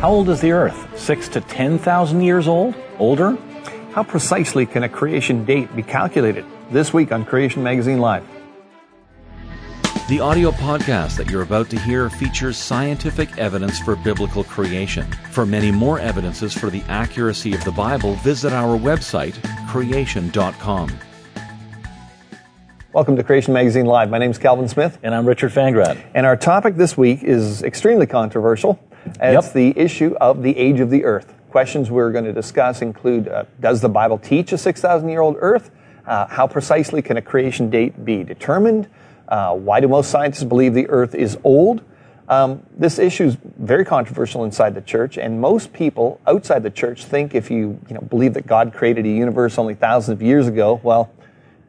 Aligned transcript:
How 0.00 0.10
old 0.10 0.28
is 0.28 0.40
the 0.40 0.52
Earth? 0.52 0.96
Six 0.96 1.28
to 1.30 1.40
10,000 1.40 2.22
years 2.22 2.46
old? 2.46 2.76
Older? 3.00 3.36
How 3.90 4.04
precisely 4.04 4.64
can 4.64 4.84
a 4.84 4.88
creation 4.88 5.44
date 5.44 5.74
be 5.74 5.82
calculated? 5.82 6.44
This 6.70 6.94
week 6.94 7.10
on 7.10 7.24
Creation 7.24 7.64
Magazine 7.64 7.98
Live. 7.98 8.24
The 10.08 10.20
audio 10.20 10.52
podcast 10.52 11.16
that 11.16 11.28
you're 11.28 11.42
about 11.42 11.68
to 11.70 11.80
hear 11.80 12.08
features 12.10 12.56
scientific 12.56 13.38
evidence 13.38 13.80
for 13.80 13.96
biblical 13.96 14.44
creation. 14.44 15.10
For 15.32 15.44
many 15.44 15.72
more 15.72 15.98
evidences 15.98 16.54
for 16.54 16.70
the 16.70 16.82
accuracy 16.82 17.52
of 17.52 17.64
the 17.64 17.72
Bible, 17.72 18.14
visit 18.16 18.52
our 18.52 18.78
website, 18.78 19.34
creation.com. 19.68 20.96
Welcome 22.92 23.16
to 23.16 23.24
Creation 23.24 23.52
Magazine 23.52 23.86
Live. 23.86 24.10
My 24.10 24.18
name 24.18 24.30
is 24.30 24.38
Calvin 24.38 24.68
Smith. 24.68 24.96
And 25.02 25.12
I'm 25.12 25.26
Richard 25.26 25.50
Fangrad. 25.50 26.00
And 26.14 26.24
our 26.24 26.36
topic 26.36 26.76
this 26.76 26.96
week 26.96 27.24
is 27.24 27.64
extremely 27.64 28.06
controversial. 28.06 28.78
It's 29.20 29.46
Yep. 29.46 29.52
the 29.52 29.78
issue 29.78 30.14
of 30.20 30.42
the 30.42 30.56
age 30.56 30.80
of 30.80 30.90
the 30.90 31.04
earth. 31.04 31.34
Questions 31.50 31.90
we're 31.90 32.12
going 32.12 32.24
to 32.24 32.32
discuss 32.32 32.82
include 32.82 33.28
uh, 33.28 33.44
Does 33.60 33.80
the 33.80 33.88
Bible 33.88 34.18
teach 34.18 34.52
a 34.52 34.58
6,000 34.58 35.08
year 35.08 35.20
old 35.20 35.36
earth? 35.40 35.70
Uh, 36.06 36.26
how 36.26 36.46
precisely 36.46 37.02
can 37.02 37.16
a 37.16 37.22
creation 37.22 37.70
date 37.70 38.04
be 38.04 38.24
determined? 38.24 38.88
Uh, 39.28 39.54
why 39.54 39.80
do 39.80 39.88
most 39.88 40.10
scientists 40.10 40.44
believe 40.44 40.74
the 40.74 40.88
earth 40.88 41.14
is 41.14 41.38
old? 41.44 41.82
Um, 42.28 42.62
this 42.76 42.98
issue 42.98 43.24
is 43.24 43.36
very 43.58 43.84
controversial 43.86 44.44
inside 44.44 44.74
the 44.74 44.82
church, 44.82 45.16
and 45.16 45.40
most 45.40 45.72
people 45.72 46.20
outside 46.26 46.62
the 46.62 46.70
church 46.70 47.04
think 47.04 47.34
if 47.34 47.50
you, 47.50 47.80
you 47.88 47.94
know, 47.94 48.00
believe 48.02 48.34
that 48.34 48.46
God 48.46 48.74
created 48.74 49.06
a 49.06 49.08
universe 49.08 49.56
only 49.58 49.74
thousands 49.74 50.12
of 50.12 50.22
years 50.22 50.46
ago, 50.46 50.78
well, 50.82 51.10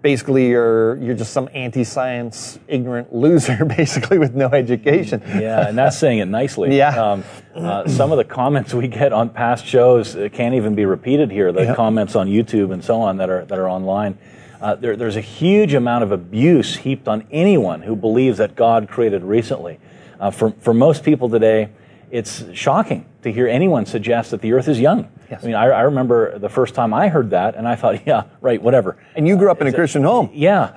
basically 0.02 0.48
you're 0.48 0.96
you're 0.98 1.16
just 1.16 1.34
some 1.34 1.50
anti-science 1.54 2.60
ignorant 2.68 3.14
loser 3.14 3.66
basically 3.78 4.18
with 4.18 4.34
no 4.36 4.48
education 4.50 5.22
Yeah, 5.26 5.68
and 5.68 5.78
that's 5.78 5.98
saying 5.98 6.20
it 6.20 6.26
nicely. 6.28 6.70
Yeah. 6.80 6.96
Um, 7.12 7.24
uh, 7.56 7.88
some 7.88 8.12
of 8.12 8.18
the 8.18 8.24
comments 8.24 8.74
we 8.74 8.88
get 8.88 9.12
on 9.12 9.30
past 9.30 9.66
shows 9.66 10.16
uh, 10.16 10.30
can't 10.32 10.56
even 10.56 10.76
be 10.76 10.86
repeated 10.86 11.30
here. 11.32 11.52
The 11.52 11.64
Yeah. 11.64 11.76
comments 11.76 12.16
on 12.16 12.28
YouTube 12.28 12.72
and 12.72 12.84
so 12.84 13.02
on 13.02 13.18
that 13.18 13.30
are 13.30 13.44
that 13.46 13.60
are 13.60 13.70
online. 13.70 14.18
Uh, 14.62 14.76
there, 14.76 14.96
there's 14.96 15.16
a 15.16 15.22
huge 15.22 15.74
amount 15.74 16.04
of 16.04 16.12
abuse 16.12 16.76
heaped 16.78 17.08
on 17.08 17.26
anyone 17.32 17.82
who 17.82 17.96
believes 17.96 18.38
that 18.38 18.56
God 18.56 18.90
created 18.90 19.24
recently. 19.24 19.80
Uh, 20.20 20.32
for 20.32 20.52
for 20.60 20.74
most 20.74 21.04
people 21.04 21.28
today, 21.30 21.70
it's 22.12 22.44
shocking 22.54 23.06
to 23.24 23.32
hear 23.32 23.48
anyone 23.48 23.86
suggest 23.86 24.32
that 24.32 24.42
the 24.42 24.54
Earth 24.54 24.68
is 24.70 24.80
young. 24.80 25.10
Yes. 25.30 25.44
I 25.44 25.48
mean, 25.48 25.56
I, 25.56 25.66
I 25.68 25.82
remember 25.82 26.40
the 26.40 26.50
first 26.50 26.74
time 26.74 26.94
I 26.94 27.08
heard 27.08 27.30
that, 27.32 27.56
and 27.56 27.68
I 27.68 27.76
thought, 27.76 28.02
yeah, 28.08 28.24
right, 28.42 28.62
whatever. 28.62 28.98
and 29.16 29.28
you 29.28 29.38
grew 29.38 29.52
up 29.52 29.62
in 29.62 29.68
a 29.68 29.74
christian 29.74 30.04
home 30.04 30.30
Yeah, 30.34 30.74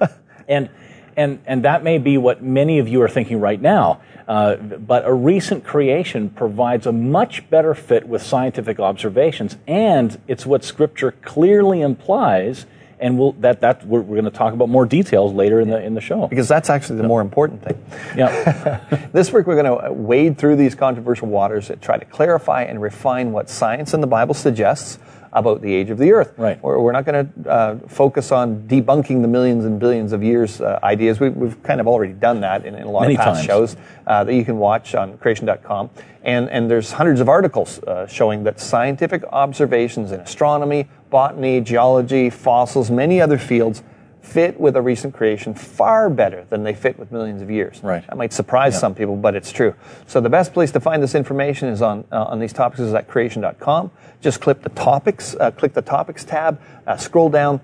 yep. 0.00 0.20
and 0.48 0.70
and 1.16 1.40
and 1.46 1.64
that 1.64 1.82
may 1.84 1.98
be 1.98 2.16
what 2.16 2.42
many 2.42 2.78
of 2.78 2.88
you 2.88 3.02
are 3.02 3.08
thinking 3.08 3.40
right 3.40 3.60
now. 3.60 4.00
Uh, 4.28 4.54
but 4.56 5.04
a 5.04 5.12
recent 5.12 5.64
creation 5.64 6.30
provides 6.30 6.86
a 6.86 6.92
much 6.92 7.48
better 7.50 7.74
fit 7.74 8.06
with 8.06 8.22
scientific 8.22 8.78
observations, 8.78 9.56
and 9.66 10.20
it's 10.28 10.46
what 10.46 10.64
Scripture 10.64 11.10
clearly 11.10 11.80
implies. 11.80 12.64
And 13.02 13.18
we'll, 13.18 13.32
that 13.40 13.60
that 13.60 13.84
we're, 13.84 14.00
we're 14.00 14.20
going 14.20 14.32
to 14.32 14.38
talk 14.38 14.54
about 14.54 14.68
more 14.68 14.86
details 14.86 15.32
later 15.34 15.60
in 15.60 15.68
the 15.70 15.82
in 15.84 15.94
the 15.94 16.00
show. 16.00 16.28
because 16.28 16.48
that's 16.48 16.70
actually 16.70 16.96
the 16.98 17.08
more 17.08 17.20
important 17.20 17.62
thing 17.62 17.76
Yeah, 18.16 19.08
this 19.12 19.32
week 19.32 19.46
we're 19.46 19.60
going 19.60 19.82
to 19.82 19.92
wade 19.92 20.38
through 20.38 20.56
these 20.56 20.74
controversial 20.76 21.28
waters 21.28 21.68
and 21.68 21.82
try 21.82 21.98
to 21.98 22.04
clarify 22.04 22.62
and 22.62 22.80
refine 22.80 23.32
what 23.32 23.50
science 23.50 23.92
and 23.92 24.02
the 24.02 24.06
bible 24.06 24.34
suggests 24.34 24.98
about 25.34 25.62
the 25.62 25.72
age 25.74 25.88
of 25.90 25.96
the 25.98 26.12
earth 26.12 26.32
Right. 26.36 26.62
we're, 26.62 26.78
we're 26.78 26.92
not 26.92 27.04
going 27.06 27.32
to 27.32 27.50
uh, 27.50 27.78
focus 27.88 28.30
on 28.32 28.68
debunking 28.68 29.22
the 29.22 29.28
millions 29.28 29.64
and 29.64 29.80
billions 29.80 30.12
of 30.12 30.22
years 30.22 30.60
uh, 30.60 30.78
ideas 30.84 31.18
we, 31.20 31.30
we've 31.30 31.60
kind 31.62 31.80
of 31.80 31.88
already 31.88 32.12
done 32.12 32.40
that 32.42 32.64
in, 32.66 32.74
in 32.74 32.82
a 32.84 32.90
lot 32.90 33.02
Many 33.02 33.14
of 33.14 33.20
past 33.20 33.36
times. 33.38 33.46
shows 33.46 33.76
uh, 34.06 34.24
that 34.24 34.34
you 34.34 34.44
can 34.44 34.58
watch 34.58 34.94
on 34.94 35.16
creation.com 35.18 35.88
and, 36.22 36.48
and 36.50 36.70
there's 36.70 36.92
hundreds 36.92 37.20
of 37.20 37.28
articles 37.28 37.80
uh, 37.84 38.06
showing 38.06 38.44
that 38.44 38.60
scientific 38.60 39.24
observations 39.24 40.12
in 40.12 40.20
astronomy 40.20 40.86
botany 41.12 41.60
geology 41.60 42.28
fossils 42.30 42.90
many 42.90 43.20
other 43.20 43.38
fields 43.38 43.82
fit 44.22 44.58
with 44.58 44.76
a 44.76 44.80
recent 44.80 45.12
creation 45.12 45.52
far 45.52 46.08
better 46.08 46.44
than 46.48 46.62
they 46.64 46.72
fit 46.74 46.98
with 46.98 47.12
millions 47.12 47.42
of 47.42 47.50
years 47.50 47.80
Right. 47.82 48.06
that 48.06 48.16
might 48.16 48.32
surprise 48.32 48.78
some 48.78 48.94
people, 48.94 49.16
but 49.16 49.34
it's 49.34 49.52
true. 49.52 49.74
So 50.06 50.20
the 50.20 50.30
best 50.30 50.54
place 50.54 50.70
to 50.72 50.80
find 50.80 51.02
this 51.02 51.14
information 51.14 51.68
is 51.68 51.82
on 51.82 52.04
uh, 52.10 52.24
on 52.32 52.38
these 52.40 52.52
topics 52.52 52.80
is 52.80 52.94
at 52.94 53.06
creation.com. 53.08 53.90
Just 54.22 54.40
click 54.40 54.62
the 54.62 54.70
topics, 54.70 55.36
uh, 55.38 55.50
click 55.50 55.74
the 55.74 55.82
topics 55.82 56.24
tab, 56.24 56.58
uh, 56.86 56.96
scroll 56.96 57.28
down 57.28 57.60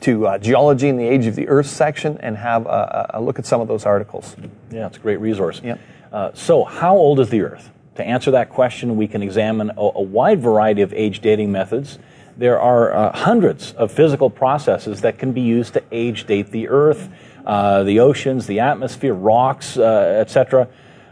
to 0.00 0.26
uh, 0.26 0.38
geology 0.38 0.88
and 0.88 0.98
the 0.98 1.08
age 1.08 1.26
of 1.26 1.34
the 1.34 1.48
Earth 1.48 1.66
section, 1.66 2.16
and 2.20 2.36
have 2.36 2.66
a, 2.66 3.10
a 3.14 3.20
look 3.20 3.38
at 3.38 3.46
some 3.46 3.60
of 3.60 3.66
those 3.68 3.84
articles. 3.86 4.36
Yeah, 4.70 4.86
it's 4.86 4.98
a 4.98 5.00
great 5.00 5.20
resource. 5.20 5.60
Yep. 5.64 5.80
Uh, 6.12 6.30
so, 6.34 6.64
how 6.64 6.94
old 6.96 7.18
is 7.18 7.30
the 7.30 7.40
Earth? 7.40 7.70
To 7.96 8.04
answer 8.04 8.30
that 8.32 8.48
question, 8.50 8.96
we 8.96 9.08
can 9.08 9.22
examine 9.22 9.70
a, 9.70 9.80
a 9.80 10.02
wide 10.02 10.40
variety 10.40 10.82
of 10.82 10.92
age 10.92 11.20
dating 11.20 11.50
methods. 11.50 11.98
There 12.36 12.60
are 12.60 12.92
uh, 12.92 13.16
hundreds 13.16 13.72
of 13.72 13.92
physical 13.92 14.30
processes 14.30 15.02
that 15.02 15.18
can 15.18 15.32
be 15.32 15.42
used 15.42 15.74
to 15.74 15.82
age 15.92 16.26
date 16.26 16.50
the 16.50 16.68
Earth, 16.68 17.08
uh, 17.44 17.82
the 17.82 18.00
oceans, 18.00 18.46
the 18.46 18.60
atmosphere, 18.60 19.14
rocks, 19.14 19.76
uh, 19.76 20.18
etc. 20.20 20.68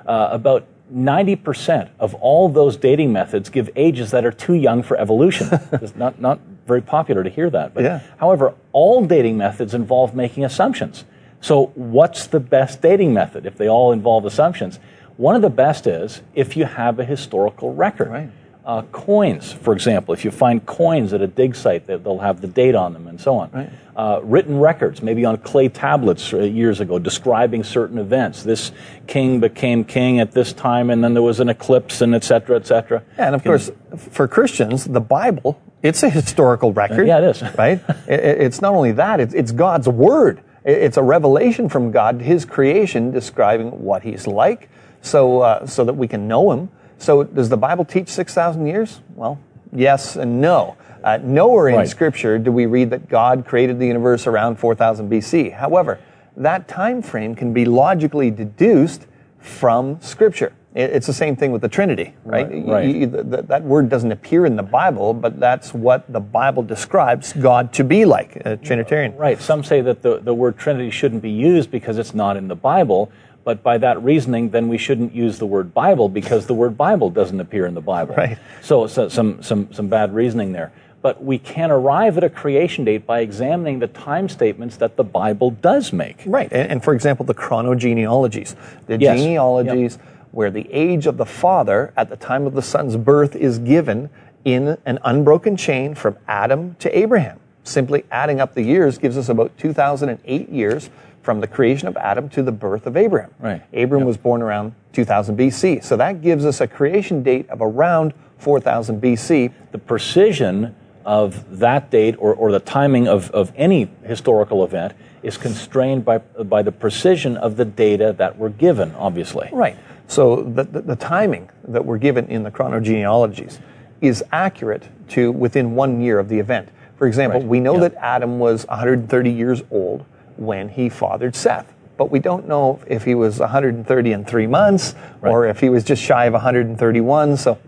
Uh, 0.06 0.28
about 0.32 0.66
90% 0.94 1.90
of 1.98 2.14
all 2.14 2.48
those 2.48 2.76
dating 2.76 3.12
methods 3.12 3.48
give 3.48 3.70
ages 3.76 4.10
that 4.10 4.24
are 4.24 4.32
too 4.32 4.54
young 4.54 4.82
for 4.82 4.96
evolution. 4.96 5.48
it's 5.72 5.94
not, 5.94 6.20
not 6.20 6.40
very 6.66 6.82
popular 6.82 7.22
to 7.22 7.30
hear 7.30 7.50
that. 7.50 7.74
But 7.74 7.84
Yeah. 7.84 8.00
However, 8.18 8.54
all 8.72 9.04
dating 9.04 9.36
methods 9.36 9.74
involve 9.74 10.14
making 10.14 10.44
assumptions. 10.44 11.04
So, 11.40 11.66
what's 11.74 12.26
the 12.26 12.40
best 12.40 12.82
dating 12.82 13.14
method 13.14 13.46
if 13.46 13.56
they 13.56 13.68
all 13.68 13.92
involve 13.92 14.26
assumptions? 14.26 14.78
One 15.16 15.36
of 15.36 15.42
the 15.42 15.50
best 15.50 15.86
is 15.86 16.22
if 16.34 16.56
you 16.56 16.64
have 16.64 16.98
a 16.98 17.04
historical 17.04 17.74
record. 17.74 18.08
Right. 18.08 18.30
Uh, 18.64 18.82
coins, 18.92 19.52
for 19.52 19.72
example, 19.72 20.12
if 20.12 20.24
you 20.24 20.30
find 20.30 20.64
coins 20.66 21.12
at 21.12 21.20
a 21.22 21.26
dig 21.26 21.56
site, 21.56 21.86
they- 21.86 21.96
they'll 21.96 22.18
have 22.18 22.40
the 22.40 22.46
date 22.46 22.74
on 22.74 22.92
them 22.92 23.06
and 23.08 23.20
so 23.20 23.36
on. 23.36 23.50
Right. 23.52 23.70
Uh, 23.96 24.20
written 24.22 24.58
records, 24.60 25.02
maybe 25.02 25.24
on 25.24 25.36
clay 25.38 25.68
tablets 25.68 26.32
uh, 26.32 26.38
years 26.38 26.80
ago, 26.80 26.98
describing 26.98 27.64
certain 27.64 27.98
events. 27.98 28.42
This 28.42 28.70
king 29.06 29.40
became 29.40 29.84
king 29.84 30.20
at 30.20 30.32
this 30.32 30.52
time, 30.52 30.90
and 30.90 31.02
then 31.02 31.14
there 31.14 31.22
was 31.22 31.40
an 31.40 31.48
eclipse, 31.48 32.00
and 32.00 32.14
et 32.14 32.22
cetera, 32.24 32.56
et 32.56 32.66
cetera. 32.66 33.02
And 33.18 33.34
of 33.34 33.42
course, 33.44 33.70
for 33.96 34.28
Christians, 34.28 34.84
the 34.84 35.00
Bible 35.00 35.60
it's 35.82 36.02
a 36.02 36.10
historical 36.10 36.72
record. 36.74 37.06
Yeah, 37.06 37.18
it 37.18 37.24
is. 37.24 37.42
right. 37.58 37.80
It- 38.06 38.20
it- 38.20 38.40
it's 38.42 38.60
not 38.60 38.74
only 38.74 38.92
that; 38.92 39.20
it's, 39.20 39.32
it's 39.34 39.52
God's 39.52 39.88
word. 39.88 40.42
It's 40.64 40.98
a 40.98 41.02
revelation 41.02 41.70
from 41.70 41.90
God, 41.90 42.20
His 42.20 42.44
creation, 42.44 43.10
describing 43.10 43.68
what 43.82 44.02
He's 44.02 44.26
like, 44.26 44.68
so 45.00 45.40
uh, 45.40 45.66
so 45.66 45.84
that 45.84 45.94
we 45.94 46.06
can 46.06 46.28
know 46.28 46.52
Him. 46.52 46.68
So, 47.00 47.24
does 47.24 47.48
the 47.48 47.56
Bible 47.56 47.84
teach 47.84 48.08
six 48.08 48.34
thousand 48.34 48.66
years? 48.66 49.00
Well, 49.16 49.38
yes 49.72 50.16
and 50.16 50.40
no. 50.40 50.76
Uh, 51.02 51.18
nowhere 51.22 51.68
in 51.68 51.76
Right. 51.76 51.88
Scripture 51.88 52.38
do 52.38 52.52
we 52.52 52.66
read 52.66 52.90
that 52.90 53.08
God 53.08 53.46
created 53.46 53.78
the 53.78 53.86
universe 53.86 54.26
around 54.26 54.56
4000 54.56 55.10
BC. 55.10 55.50
However, 55.54 55.98
that 56.36 56.68
time 56.68 57.00
frame 57.00 57.34
can 57.34 57.54
be 57.54 57.64
logically 57.64 58.30
deduced 58.30 59.06
from 59.38 59.98
Scripture. 60.02 60.52
It's 60.74 61.06
the 61.06 61.14
same 61.14 61.34
thing 61.36 61.50
with 61.52 61.62
the 61.62 61.68
Trinity, 61.68 62.14
right? 62.24 62.48
Right, 62.48 62.66
right. 62.66 62.84
You- 62.84 62.92
you- 63.00 63.06
th- 63.10 63.30
th- 63.30 63.46
that 63.46 63.64
word 63.64 63.88
doesn't 63.88 64.12
appear 64.12 64.44
in 64.46 64.54
the 64.56 64.62
Bible, 64.62 65.14
but 65.14 65.40
that's 65.40 65.72
what 65.74 66.04
the 66.12 66.20
Bible 66.20 66.62
describes 66.62 67.32
God 67.32 67.72
to 67.72 67.82
be 67.82 68.04
like, 68.04 68.36
a 68.44 68.56
Trinitarian. 68.56 69.16
Right. 69.16 69.40
Some 69.40 69.64
say 69.64 69.80
that 69.80 70.02
the, 70.02 70.18
the 70.18 70.34
word 70.34 70.58
Trinity 70.58 70.90
shouldn't 70.90 71.22
be 71.22 71.30
used 71.30 71.70
because 71.72 71.98
it's 71.98 72.14
not 72.14 72.36
in 72.36 72.46
the 72.46 72.54
Bible. 72.54 73.10
But 73.44 73.62
by 73.62 73.78
that 73.78 74.02
reasoning, 74.02 74.50
then 74.50 74.68
we 74.68 74.78
shouldn't 74.78 75.14
use 75.14 75.38
the 75.38 75.46
word 75.46 75.72
Bible 75.72 76.08
because 76.08 76.46
the 76.46 76.54
word 76.54 76.76
Bible 76.76 77.10
doesn't 77.10 77.40
appear 77.40 77.66
in 77.66 77.74
the 77.74 77.80
Bible. 77.80 78.14
Right. 78.14 78.38
So, 78.62 78.86
so 78.86 79.08
some, 79.08 79.42
some, 79.42 79.72
some 79.72 79.88
bad 79.88 80.14
reasoning 80.14 80.52
there. 80.52 80.72
But 81.02 81.24
we 81.24 81.38
can 81.38 81.70
arrive 81.70 82.18
at 82.18 82.24
a 82.24 82.28
creation 82.28 82.84
date 82.84 83.06
by 83.06 83.20
examining 83.20 83.78
the 83.78 83.86
time 83.86 84.28
statements 84.28 84.76
that 84.76 84.96
the 84.96 85.04
Bible 85.04 85.50
does 85.50 85.92
make. 85.92 86.22
Right. 86.26 86.52
And, 86.52 86.70
and 86.70 86.84
for 86.84 86.92
example, 86.92 87.24
the 87.24 87.34
chronogenealogies, 87.34 88.54
the 88.86 88.98
Yes. 88.98 89.18
genealogies 89.18 89.98
where 90.32 90.50
the 90.50 90.70
age 90.70 91.06
of 91.06 91.16
the 91.16 91.24
father 91.26 91.92
at 91.96 92.10
the 92.10 92.16
time 92.16 92.46
of 92.46 92.52
the 92.52 92.62
son's 92.62 92.96
birth 92.96 93.34
is 93.34 93.58
given 93.58 94.10
in 94.44 94.76
an 94.84 94.98
unbroken 95.02 95.56
chain 95.56 95.94
from 95.94 96.16
Adam 96.28 96.76
to 96.78 96.96
Abraham. 96.96 97.40
Simply 97.64 98.04
adding 98.10 98.40
up 98.40 98.54
the 98.54 98.62
years 98.62 98.98
gives 98.98 99.16
us 99.16 99.28
about 99.28 99.56
2008 99.58 100.48
years 100.48 100.90
from 101.22 101.40
the 101.40 101.46
creation 101.46 101.86
of 101.88 101.96
Adam 101.96 102.28
to 102.30 102.42
the 102.42 102.52
birth 102.52 102.86
of 102.86 102.96
Abraham. 102.96 103.32
Right. 103.38 103.62
Abram 103.74 104.04
was 104.04 104.16
born 104.16 104.42
around 104.42 104.74
2000 104.92 105.36
BC. 105.38 105.84
So 105.84 105.96
that 105.96 106.22
gives 106.22 106.44
us 106.44 106.60
a 106.60 106.66
creation 106.66 107.22
date 107.22 107.48
of 107.50 107.60
around 107.60 108.14
4000 108.38 109.00
BC. 109.02 109.52
The 109.72 109.78
precision 109.78 110.74
of 111.04 111.58
that 111.58 111.90
date 111.90 112.14
or, 112.18 112.34
or 112.34 112.52
the 112.52 112.60
timing 112.60 113.06
of, 113.08 113.30
of 113.32 113.52
any 113.56 113.90
historical 114.04 114.64
event 114.64 114.92
is 115.22 115.36
constrained 115.36 116.04
by, 116.04 116.18
by 116.18 116.62
the 116.62 116.72
precision 116.72 117.36
of 117.36 117.56
the 117.56 117.64
data 117.64 118.14
that 118.16 118.38
were 118.38 118.48
given, 118.50 118.94
obviously. 118.94 119.48
Right. 119.52 119.76
So 120.06 120.42
the, 120.42 120.64
the, 120.64 120.80
the 120.80 120.96
timing 120.96 121.50
that 121.68 121.84
we're 121.84 121.98
given 121.98 122.26
in 122.28 122.42
the 122.42 122.50
chronogenealogies 122.50 123.58
is 124.00 124.24
accurate 124.32 124.88
to 125.10 125.30
within 125.30 125.74
one 125.74 126.00
year 126.00 126.18
of 126.18 126.28
the 126.28 126.38
event. 126.38 126.70
For 126.96 127.06
example, 127.06 127.40
Right. 127.40 127.48
we 127.48 127.60
know 127.60 127.74
Yeah. 127.74 127.88
that 127.88 127.94
Adam 127.96 128.38
was 128.38 128.66
130 128.66 129.30
years 129.30 129.62
old 129.70 130.04
when 130.40 130.68
he 130.70 130.88
fathered 130.88 131.36
Seth. 131.36 131.72
but 131.96 132.10
we 132.10 132.18
don't 132.18 132.48
know 132.48 132.80
if 132.86 133.04
he 133.04 133.14
was 133.14 133.38
130 133.38 134.12
and 134.12 134.26
three 134.26 134.46
months 134.46 134.94
or 135.20 135.46
if 135.46 135.60
he 135.60 135.68
was 135.68 135.84
just 135.84 136.02
shy 136.02 136.24
of 136.24 136.32
131. 136.32 137.36
So, 137.36 137.58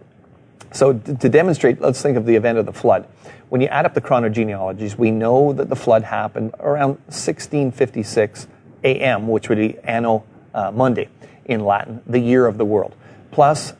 so 0.72 0.94
to 0.94 1.28
demonstrate, 1.28 1.82
let's 1.82 2.00
think 2.00 2.16
of 2.16 2.24
the 2.24 2.34
event 2.34 2.56
of 2.56 2.64
the 2.64 2.72
flood. 2.72 3.06
When 3.50 3.60
you 3.60 3.66
add 3.66 3.84
up 3.84 3.92
the 3.92 4.00
chronogenealogies, 4.00 4.96
we 4.96 5.10
know 5.10 5.52
that 5.52 5.68
the 5.68 5.76
flood 5.76 6.04
happened 6.04 6.54
around 6.60 6.92
1656 7.08 8.46
AM, 8.84 9.28
which 9.28 9.50
would 9.50 9.58
be 9.58 9.78
Anno 9.80 10.24
uh, 10.54 10.70
Mundi 10.70 11.08
in 11.44 11.60
Latin, 11.64 12.00
the 12.06 12.18
year 12.18 12.46
of 12.46 12.56
the 12.56 12.64
world, 12.64 12.94
plus 13.30 13.74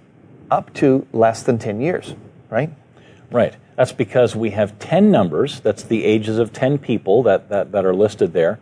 up 0.51 0.75
to 0.75 1.07
less 1.15 1.43
than 1.43 1.59
10 1.59 1.81
years, 1.81 2.15
right? 2.51 2.71
Right. 3.31 3.57
That's 3.77 3.93
because 3.93 4.37
we 4.37 4.51
have 4.51 4.79
10 4.79 5.11
numbers, 5.11 5.61
that's 5.61 5.83
the 5.83 6.05
ages 6.05 6.39
of 6.39 6.53
10 6.53 6.79
people 6.79 7.23
that, 7.23 7.49
that, 7.49 7.73
that 7.73 7.87
are 7.87 7.95
listed 7.95 8.35
there, 8.35 8.61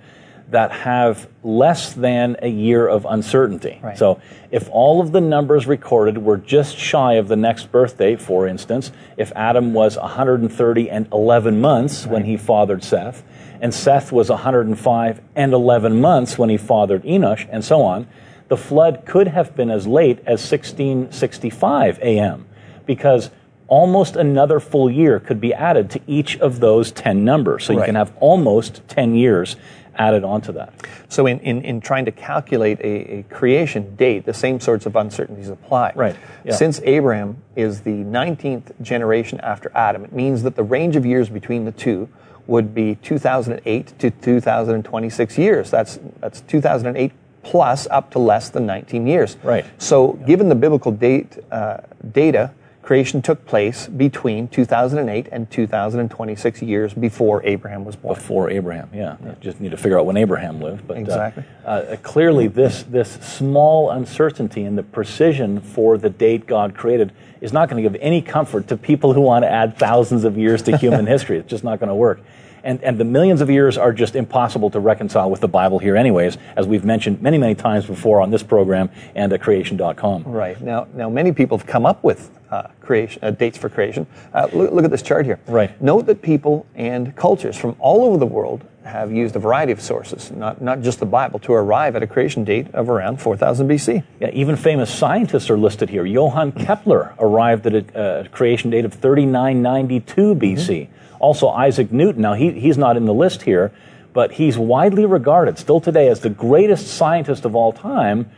that 0.51 0.73
have 0.73 1.29
less 1.43 1.93
than 1.93 2.37
a 2.43 2.49
year 2.49 2.87
of 2.87 3.07
uncertainty. 3.09 3.81
Right. 3.83 3.97
So 3.97 4.21
if 4.51 4.69
all 4.71 5.01
of 5.01 5.13
the 5.13 5.21
numbers 5.21 5.67
recorded 5.67 6.19
were 6.19 6.37
just 6.37 6.77
shy 6.77 7.15
of 7.15 7.29
the 7.29 7.37
next 7.37 7.71
birthday, 7.71 8.17
for 8.17 8.47
instance, 8.47 8.91
if 9.17 9.33
Adam 9.37 9.73
was 9.73 9.97
130 9.97 10.91
and 10.91 11.09
11 11.13 11.61
months 11.61 12.07
when 12.07 12.25
he 12.25 12.37
fathered 12.37 12.83
Seth, 12.83 13.23
and 13.61 13.75
Seth 13.75 14.11
was 14.11 14.31
105 14.31 15.21
and 15.37 15.53
11 15.53 16.01
months 16.01 16.39
when 16.39 16.49
he 16.49 16.57
fathered 16.57 17.03
Enosh, 17.05 17.47
and 17.51 17.65
so 17.65 17.83
on, 17.83 18.09
the 18.49 18.57
flood 18.57 19.05
could 19.07 19.29
have 19.29 19.55
been 19.55 19.71
as 19.71 19.87
late 19.87 20.19
as 20.21 20.51
1665 20.51 22.01
AM 22.01 22.47
because 22.85 23.31
almost 23.71 24.17
another 24.17 24.59
full 24.59 24.91
year 24.91 25.21
could 25.21 25.41
be 25.41 25.55
added 25.55 25.89
to 25.89 26.01
each 26.07 26.37
of 26.39 26.59
those 26.59 26.91
10 26.91 27.25
numbers. 27.25 27.65
So 27.65 27.73
you 27.73 27.85
can 27.85 27.95
have 27.95 28.13
almost 28.19 28.83
10 28.89 29.15
years 29.15 29.57
added 30.01 30.25
onto 30.25 30.51
that. 30.53 30.73
So, 31.09 31.27
in, 31.27 31.39
in, 31.41 31.63
in 31.63 31.81
trying 31.81 32.07
to 32.07 32.11
calculate 32.11 32.81
a, 32.81 33.19
a 33.19 33.23
creation 33.25 33.95
date, 33.97 34.25
the 34.25 34.35
same 34.35 34.59
sorts 34.59 34.87
of 34.87 34.97
uncertainties 34.97 35.51
apply. 35.51 35.93
Right, 35.95 36.17
yeah. 36.45 36.55
Since 36.55 36.81
Abraham 36.85 37.37
is 37.55 37.83
the 37.83 37.91
19th 37.91 38.81
generation 38.81 39.39
after 39.41 39.71
Adam, 39.75 40.05
it 40.05 40.13
means 40.13 40.43
that 40.43 40.57
the 40.57 40.63
range 40.63 40.97
of 40.97 41.05
years 41.05 41.29
between 41.29 41.67
the 41.67 41.73
two 41.73 42.09
would 42.47 42.75
be 42.75 42.97
2008 42.97 43.99
to 43.99 44.11
2026 44.11 45.39
years. 45.39 45.71
That's, 45.71 46.01
that's 46.21 46.41
2008 46.41 47.13
plus 47.43 47.87
up 47.91 48.11
to 48.11 48.19
less 48.19 48.49
than 48.49 48.67
19 48.67 49.07
years. 49.07 49.37
Right. 49.43 49.67
So, 49.79 50.15
given 50.27 50.49
the 50.49 50.55
biblical 50.55 50.93
date 50.93 51.39
uh, 51.51 51.79
data, 52.11 52.53
creation 52.83 53.23
took 53.23 53.45
place 53.47 53.87
between 53.87 54.49
2008 54.49 55.29
and 55.31 55.51
2026 55.51 56.63
years 56.63 56.95
before 56.95 57.45
Abraham 57.45 57.85
was 57.85 57.97
born. 57.97 58.15
Before 58.15 58.51
Abraham, 58.51 58.91
yeah. 58.93 59.17
You 59.25 59.37
Just 59.41 59.61
need 59.61 59.71
to 59.71 59.77
figure 59.77 59.99
out 59.99 60.07
when 60.07 60.17
Abraham 60.17 60.61
lived. 60.61 60.87
But 60.87 60.97
uh, 60.97 61.01
Exactly. 61.01 61.45
uh, 61.65 61.97
clearly, 62.03 62.49
this 62.49 62.83
this 62.85 63.13
small 63.13 63.91
uncertainty 63.91 64.65
and 64.65 64.77
the 64.77 64.83
precision 64.83 65.61
for 65.61 65.99
the 65.99 66.11
date 66.11 66.47
God 66.47 66.75
created 66.75 67.13
is 67.41 67.53
not 67.53 67.69
going 67.69 67.83
to 67.83 67.89
give 67.89 68.01
any 68.03 68.23
comfort 68.23 68.69
to 68.69 68.77
people 68.77 69.13
who 69.15 69.21
want 69.21 69.45
to 69.45 69.51
add 69.51 69.79
thousands 69.79 70.25
of 70.25 70.37
years 70.37 70.63
to 70.63 70.77
human 70.77 71.07
history. 71.15 71.39
It's 71.39 71.49
just 71.51 71.65
not 71.65 71.79
going 71.81 71.89
to 71.89 71.95
work. 71.95 72.21
And, 72.65 72.83
and 72.83 72.99
the 72.99 73.05
millions 73.05 73.41
of 73.41 73.51
years 73.51 73.77
are 73.79 73.93
just 73.93 74.15
impossible 74.15 74.71
to 74.71 74.81
reconcile 74.81 75.31
with 75.31 75.41
the 75.41 75.49
Bible 75.49 75.79
here, 75.79 75.97
anyways, 75.97 76.39
as 76.57 76.67
we've 76.67 76.85
mentioned 76.85 77.23
many, 77.23 77.39
many 77.39 77.55
times 77.55 77.87
before 77.87 78.21
on 78.21 78.31
this 78.31 78.43
program 78.43 78.91
and 79.15 79.33
at 79.33 79.41
creation.com. 79.41 80.25
Right 80.25 80.61
now, 80.61 80.87
now 80.95 81.09
many 81.09 81.33
people 81.33 81.59
have 81.59 81.67
come 81.67 81.87
up 81.87 82.03
with 82.03 82.31
uh, 82.51 82.69
creation 82.81 83.23
uh, 83.23 83.31
dates 83.31 83.57
for 83.57 83.69
creation. 83.69 84.07
Uh, 84.35 84.49
look, 84.53 84.73
look 84.73 84.85
at 84.85 84.91
this 84.91 85.03
chart 85.03 85.25
here. 85.25 85.39
Right. 85.47 85.81
Note 85.81 86.07
that 86.07 86.21
people 86.21 86.67
and 86.75 87.15
cultures 87.15 87.57
from 87.57 87.77
all 87.79 88.05
over 88.05 88.19
the 88.19 88.27
world 88.27 88.65
have 88.85 89.13
used 89.13 89.37
a 89.37 89.39
variety 89.39 89.73
of 89.73 89.81
sources, 89.81 90.31
not 90.31 90.61
not 90.61 90.81
just 90.81 91.01
the 91.01 91.07
Bible, 91.07 91.39
to 91.41 91.53
arrive 91.53 91.97
at 91.97 92.03
a 92.03 92.07
creation 92.07 92.45
date 92.45 92.67
of 92.75 92.89
around 92.89 93.21
4000 93.21 93.69
BC. 93.69 94.03
Yeah, 94.21 94.31
even 94.33 94.57
famous 94.57 94.93
scientists 94.93 95.51
are 95.51 95.59
listed 95.59 95.91
here. 95.91 96.05
Johann 96.05 96.53
Kepler 96.53 97.15
arrived 97.19 97.67
at 97.67 97.75
a 97.75 97.99
uh, 97.99 98.29
creation 98.29 98.71
date 98.71 98.85
of 98.85 98.95
3992 98.95 100.35
BC. 100.35 100.89
Also, 101.21 101.49
Isaac 101.49 101.93
Newton. 101.93 102.23
Now, 102.23 102.35
he, 102.35 102.51
he's 102.51 102.77
not 102.77 102.97
in 102.97 103.05
the 103.05 103.15
list 103.15 103.43
here, 103.43 103.73
but 104.13 104.33
he's 104.33 104.59
widely 104.59 105.07
regarded 105.07 105.59
still 105.59 105.81
today 105.81 106.09
as 106.09 106.21
the 106.21 106.31
greatest 106.31 106.89
scientist 106.89 107.45
of 107.45 107.55
all 107.55 107.73
time. 107.73 108.31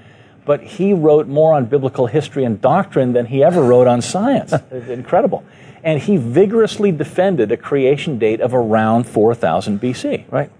But 0.44 0.62
he 0.62 0.92
wrote 0.92 1.28
more 1.28 1.54
on 1.54 1.66
biblical 1.66 2.08
history 2.08 2.44
and 2.44 2.60
doctrine 2.60 3.12
than 3.12 3.26
he 3.26 3.44
ever 3.44 3.62
wrote 3.62 3.86
on 3.86 4.02
science. 4.02 4.52
Incredible. 4.70 5.44
And 5.84 6.02
he 6.02 6.16
vigorously 6.16 6.92
defended 6.92 7.52
a 7.52 7.56
creation 7.56 8.18
date 8.18 8.40
of 8.40 8.52
around 8.52 9.04
4000 9.04 9.80
BC. 9.80 10.30
Right. 10.30 10.50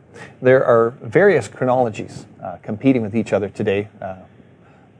There 0.41 0.65
are 0.65 0.91
various 1.03 1.49
chronologies 1.49 2.27
uh, 2.43 2.59
competing 2.63 3.03
with 3.03 3.17
each 3.17 3.33
other 3.33 3.49
today, 3.49 3.89
uh, 4.01 4.17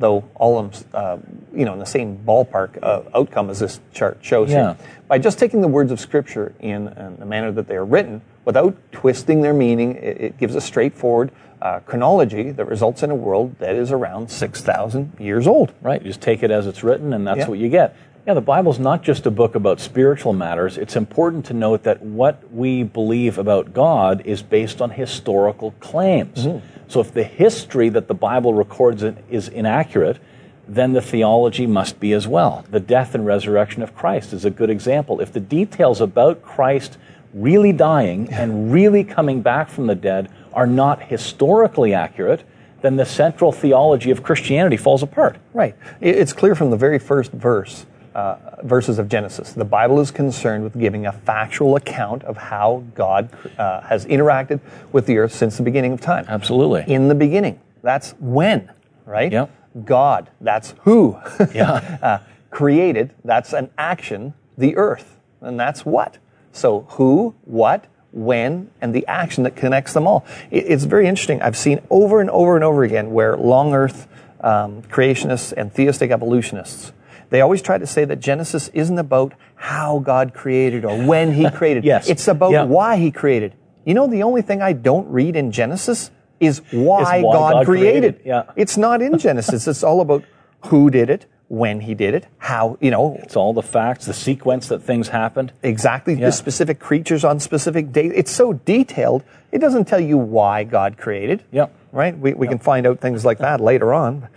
though 0.03 0.25
all 0.35 0.59
of 0.59 0.73
them, 0.73 0.91
uh, 0.93 1.17
you 1.57 1.65
know, 1.65 1.73
in 1.73 1.79
the 1.79 1.87
same 1.87 2.19
ballpark 2.27 2.77
of 2.79 3.09
outcome 3.15 3.49
as 3.49 3.61
this 3.61 3.81
chart 3.95 4.19
shows 4.21 4.51
Yeah. 4.51 4.75
here. 4.75 4.87
By 5.09 5.19
just 5.19 5.39
taking 5.39 5.61
the 5.63 5.69
words 5.69 5.91
of 5.93 6.01
Scripture 6.01 6.53
in, 6.61 6.89
in 6.89 7.17
the 7.19 7.25
manner 7.25 7.53
that 7.53 7.69
they 7.69 7.77
are 7.77 7.85
written, 7.85 8.21
without 8.45 8.77
twisting 8.91 9.41
their 9.43 9.55
meaning, 9.55 9.95
it, 9.97 10.21
it 10.21 10.39
gives 10.39 10.55
a 10.57 10.61
straightforward 10.61 11.31
uh, 11.63 11.79
chronology 11.87 12.51
that 12.51 12.65
results 12.65 13.05
in 13.05 13.11
a 13.13 13.15
world 13.15 13.55
that 13.61 13.77
is 13.77 13.93
around 13.93 14.29
6,000 14.29 15.13
years 15.21 15.47
old. 15.47 15.73
Right. 15.81 16.03
You 16.03 16.09
just 16.09 16.21
take 16.21 16.43
it 16.43 16.51
as 16.51 16.67
it's 16.67 16.83
written, 16.83 17.13
and 17.13 17.25
that's 17.25 17.39
Yeah. 17.39 17.49
what 17.49 17.61
you 17.61 17.69
get. 17.69 17.95
Yeah, 18.25 18.35
the 18.35 18.41
Bible's 18.41 18.79
not 18.79 19.03
just 19.03 19.27
a 19.27 19.33
book 19.33 19.57
about 19.57 19.81
spiritual 19.81 20.33
matters. 20.33 20.79
It's 20.79 20.95
important 20.95 21.45
to 21.47 21.55
note 21.55 21.83
that 21.83 22.03
what 22.03 22.53
we 22.53 22.85
believe 22.85 23.37
about 23.37 23.75
God 23.75 24.23
is 24.25 24.43
based 24.43 24.81
on 24.81 24.91
historical 24.91 25.73
claims. 25.81 26.47
Mm-hmm. 26.47 26.65
So 26.87 27.01
if 27.01 27.13
the 27.13 27.25
history 27.25 27.89
that 27.89 28.07
the 28.07 28.15
Bible 28.15 28.55
records 28.55 29.03
is 29.29 29.49
inaccurate, 29.49 30.21
then 30.69 30.93
the 30.93 31.03
theology 31.03 31.67
must 31.67 31.99
be 31.99 32.13
as 32.13 32.29
well. 32.29 32.65
The 32.71 32.79
death 32.79 33.17
and 33.17 33.27
resurrection 33.27 33.83
of 33.83 33.97
Christ 33.97 34.33
is 34.33 34.45
a 34.45 34.51
good 34.51 34.71
example. 34.71 35.21
If 35.21 35.33
the 35.33 35.41
details 35.41 36.01
about 36.01 36.43
Christ 36.43 36.99
really 37.35 37.73
dying 37.73 38.33
and 38.33 38.73
really 38.73 39.03
coming 39.03 39.43
back 39.43 39.69
from 39.69 39.89
the 39.89 39.97
dead 39.97 40.31
are 40.53 40.67
not 40.67 41.03
historically 41.03 41.93
accurate, 41.93 42.45
then 42.83 42.97
the 42.97 43.07
central 43.07 43.51
theology 43.51 44.13
of 44.13 44.23
Christianity 44.23 44.77
falls 44.77 45.03
apart. 45.03 45.39
Right. 45.53 45.75
It's 46.01 46.33
clear 46.33 46.55
from 46.55 46.71
the 46.71 46.77
very 46.77 47.01
first 47.01 47.33
verse, 47.33 47.87
uh, 48.15 48.37
verses 48.63 48.99
of 48.99 49.09
Genesis. 49.09 49.53
The 49.53 49.65
Bible 49.65 50.01
is 50.01 50.11
concerned 50.11 50.65
with 50.65 50.79
giving 50.79 51.07
a 51.07 51.13
factual 51.13 51.77
account 51.77 52.25
of 52.25 52.37
how 52.37 52.85
God 52.95 53.31
uh, 53.59 53.81
has 53.83 54.05
interacted 54.07 54.61
with 54.93 55.07
the 55.07 55.19
earth 55.19 55.33
since 55.35 55.57
the 55.57 55.63
beginning 55.63 55.93
of 55.93 56.01
time. 56.01 56.27
Absolutely. 56.29 56.85
In 56.93 57.09
the 57.09 57.15
beginning. 57.15 57.61
That's 57.83 58.13
when, 58.21 58.71
right? 59.07 59.33
Yep. 59.33 59.51
God. 59.85 60.31
That's 60.41 60.75
who. 60.81 61.19
Yeah. 61.55 61.99
uh, 62.03 62.19
created. 62.51 63.15
That's 63.25 63.53
an 63.53 63.71
action. 63.79 64.35
The 64.59 64.77
earth. 64.77 65.19
And 65.41 65.59
that's 65.59 65.85
what. 65.87 66.19
So 66.53 66.83
who, 66.91 67.35
what, 67.45 67.87
when, 68.13 68.71
and 68.83 68.95
the 68.95 69.07
action 69.07 69.45
that 69.45 69.57
connects 69.57 69.95
them 69.95 70.07
all. 70.07 70.25
It- 70.51 70.67
it's 70.69 70.85
very 70.85 71.07
interesting. 71.09 71.41
I've 71.41 71.57
seen 71.57 71.81
over 71.91 72.21
and 72.21 72.29
over 72.31 72.55
and 72.55 72.63
over 72.65 72.85
again 72.85 73.13
where 73.13 73.37
long 73.37 73.73
earth 73.75 74.07
um, 74.43 74.83
creationists 74.83 75.53
and 75.57 75.73
theistic 75.73 76.11
evolutionists, 76.11 76.93
they 77.33 77.41
always 77.41 77.61
try 77.63 77.79
to 77.79 77.87
say 77.87 78.05
that 78.05 78.21
Genesis 78.21 78.69
isn't 78.69 78.99
about 78.99 79.33
how 79.57 79.99
God 79.99 80.33
created 80.35 80.85
or 80.85 80.97
when 81.03 81.33
he 81.33 81.51
created. 81.59 81.85
Yes. 81.85 82.09
It's 82.09 82.29
about 82.29 82.53
Yeah. 82.53 82.65
why 82.65 82.97
he 82.97 83.11
created. 83.11 83.55
You 83.85 83.95
know, 83.95 84.07
the 84.07 84.23
only 84.23 84.43
thing 84.43 84.63
I 84.63 84.73
don't 84.73 85.09
read 85.09 85.35
in 85.35 85.51
Genesis 85.51 86.11
is 86.39 86.61
why, 86.71 87.21
why 87.21 87.23
God, 87.23 87.53
God 87.53 87.67
created. 87.67 88.15
created, 88.17 88.21
yeah. 88.27 88.43
It's 88.57 88.77
not 88.77 89.03
in 89.03 89.19
Genesis. 89.19 89.67
it's 89.67 89.83
all 89.83 90.01
about 90.01 90.25
who 90.67 90.91
did 90.91 91.11
it, 91.11 91.27
when 91.49 91.81
he 91.81 91.95
did 91.95 92.15
it, 92.15 92.27
how, 92.39 92.79
you 92.81 92.91
know, 92.91 93.19
It's 93.23 93.37
all 93.37 93.53
the 93.53 93.63
facts, 93.63 94.07
the 94.07 94.15
sequence 94.15 94.69
that 94.69 94.83
things 94.83 95.09
happened. 95.09 95.53
exactly 95.63 96.15
Yeah. 96.15 96.27
the 96.27 96.33
specific 96.33 96.79
creatures 96.79 97.25
on 97.25 97.41
specific 97.41 97.93
days. 97.93 98.13
It's 98.15 98.31
so 98.31 98.55
detailed, 98.55 99.23
it 99.51 99.59
doesn't 99.59 99.85
tell 99.87 100.01
you 100.01 100.17
why 100.17 100.65
God 100.65 100.97
created. 100.97 101.43
Yeah. 101.51 101.67
Right? 101.93 102.17
We, 102.19 102.33
we 102.33 102.47
can 102.49 102.59
find 102.59 102.87
out 102.87 103.01
things 103.01 103.25
like 103.25 103.39
that 103.39 103.61
later 103.61 103.93
on. 103.93 104.29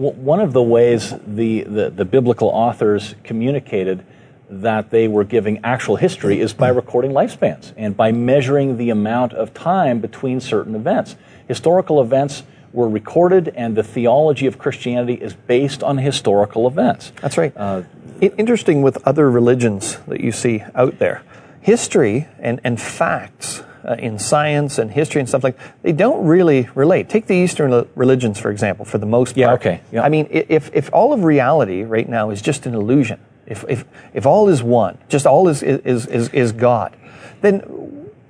One 0.00 0.40
of 0.40 0.54
the 0.54 0.62
ways 0.62 1.12
the, 1.26 1.60
the, 1.64 1.90
the 1.90 2.06
biblical 2.06 2.48
authors 2.48 3.14
communicated 3.22 4.02
that 4.48 4.88
they 4.88 5.08
were 5.08 5.24
giving 5.24 5.62
actual 5.62 5.96
history 5.96 6.40
is 6.40 6.54
by 6.54 6.68
recording 6.68 7.10
lifespans 7.10 7.74
and 7.76 7.94
by 7.94 8.10
measuring 8.10 8.78
the 8.78 8.88
amount 8.88 9.34
of 9.34 9.52
time 9.52 10.00
between 10.00 10.40
certain 10.40 10.74
events. 10.74 11.16
Historical 11.48 12.00
events 12.00 12.44
were 12.72 12.88
recorded, 12.88 13.52
and 13.54 13.76
the 13.76 13.82
theology 13.82 14.46
of 14.46 14.56
Christianity 14.58 15.20
is 15.20 15.34
based 15.34 15.82
on 15.82 15.98
historical 15.98 16.66
events. 16.66 17.12
That's 17.20 17.36
right. 17.36 17.52
Uh, 17.54 17.82
interesting 18.22 18.80
with 18.80 19.06
other 19.06 19.30
religions 19.30 19.98
that 20.08 20.22
you 20.22 20.32
see 20.32 20.64
out 20.74 20.98
there. 20.98 21.22
History 21.60 22.26
and, 22.38 22.58
and 22.64 22.80
facts 22.80 23.64
uh, 23.84 23.94
in 23.98 24.18
science 24.18 24.78
and 24.78 24.90
history 24.90 25.20
and 25.20 25.28
stuff 25.28 25.44
like 25.44 25.56
they 25.82 25.92
don't 25.92 26.26
really 26.26 26.68
relate. 26.74 27.08
Take 27.08 27.26
the 27.26 27.34
Eastern 27.34 27.88
religions, 27.94 28.38
for 28.38 28.50
example, 28.50 28.84
for 28.84 28.98
the 28.98 29.06
most 29.06 29.36
Yeah, 29.36 29.46
part. 29.46 29.60
okay, 29.60 29.80
yeah. 29.92 30.02
I 30.02 30.08
mean, 30.08 30.26
if, 30.30 30.70
if 30.74 30.90
all 30.92 31.12
of 31.12 31.24
reality 31.24 31.82
right 31.82 32.08
now 32.08 32.30
is 32.30 32.42
just 32.42 32.66
an 32.66 32.74
illusion, 32.74 33.20
if, 33.46 33.64
if, 33.68 33.84
if 34.14 34.26
all 34.26 34.48
is 34.48 34.62
one, 34.62 34.98
just 35.08 35.26
all 35.26 35.48
is, 35.48 35.62
is, 35.62 36.06
is, 36.06 36.28
is 36.28 36.52
God, 36.52 36.96
then 37.40 37.60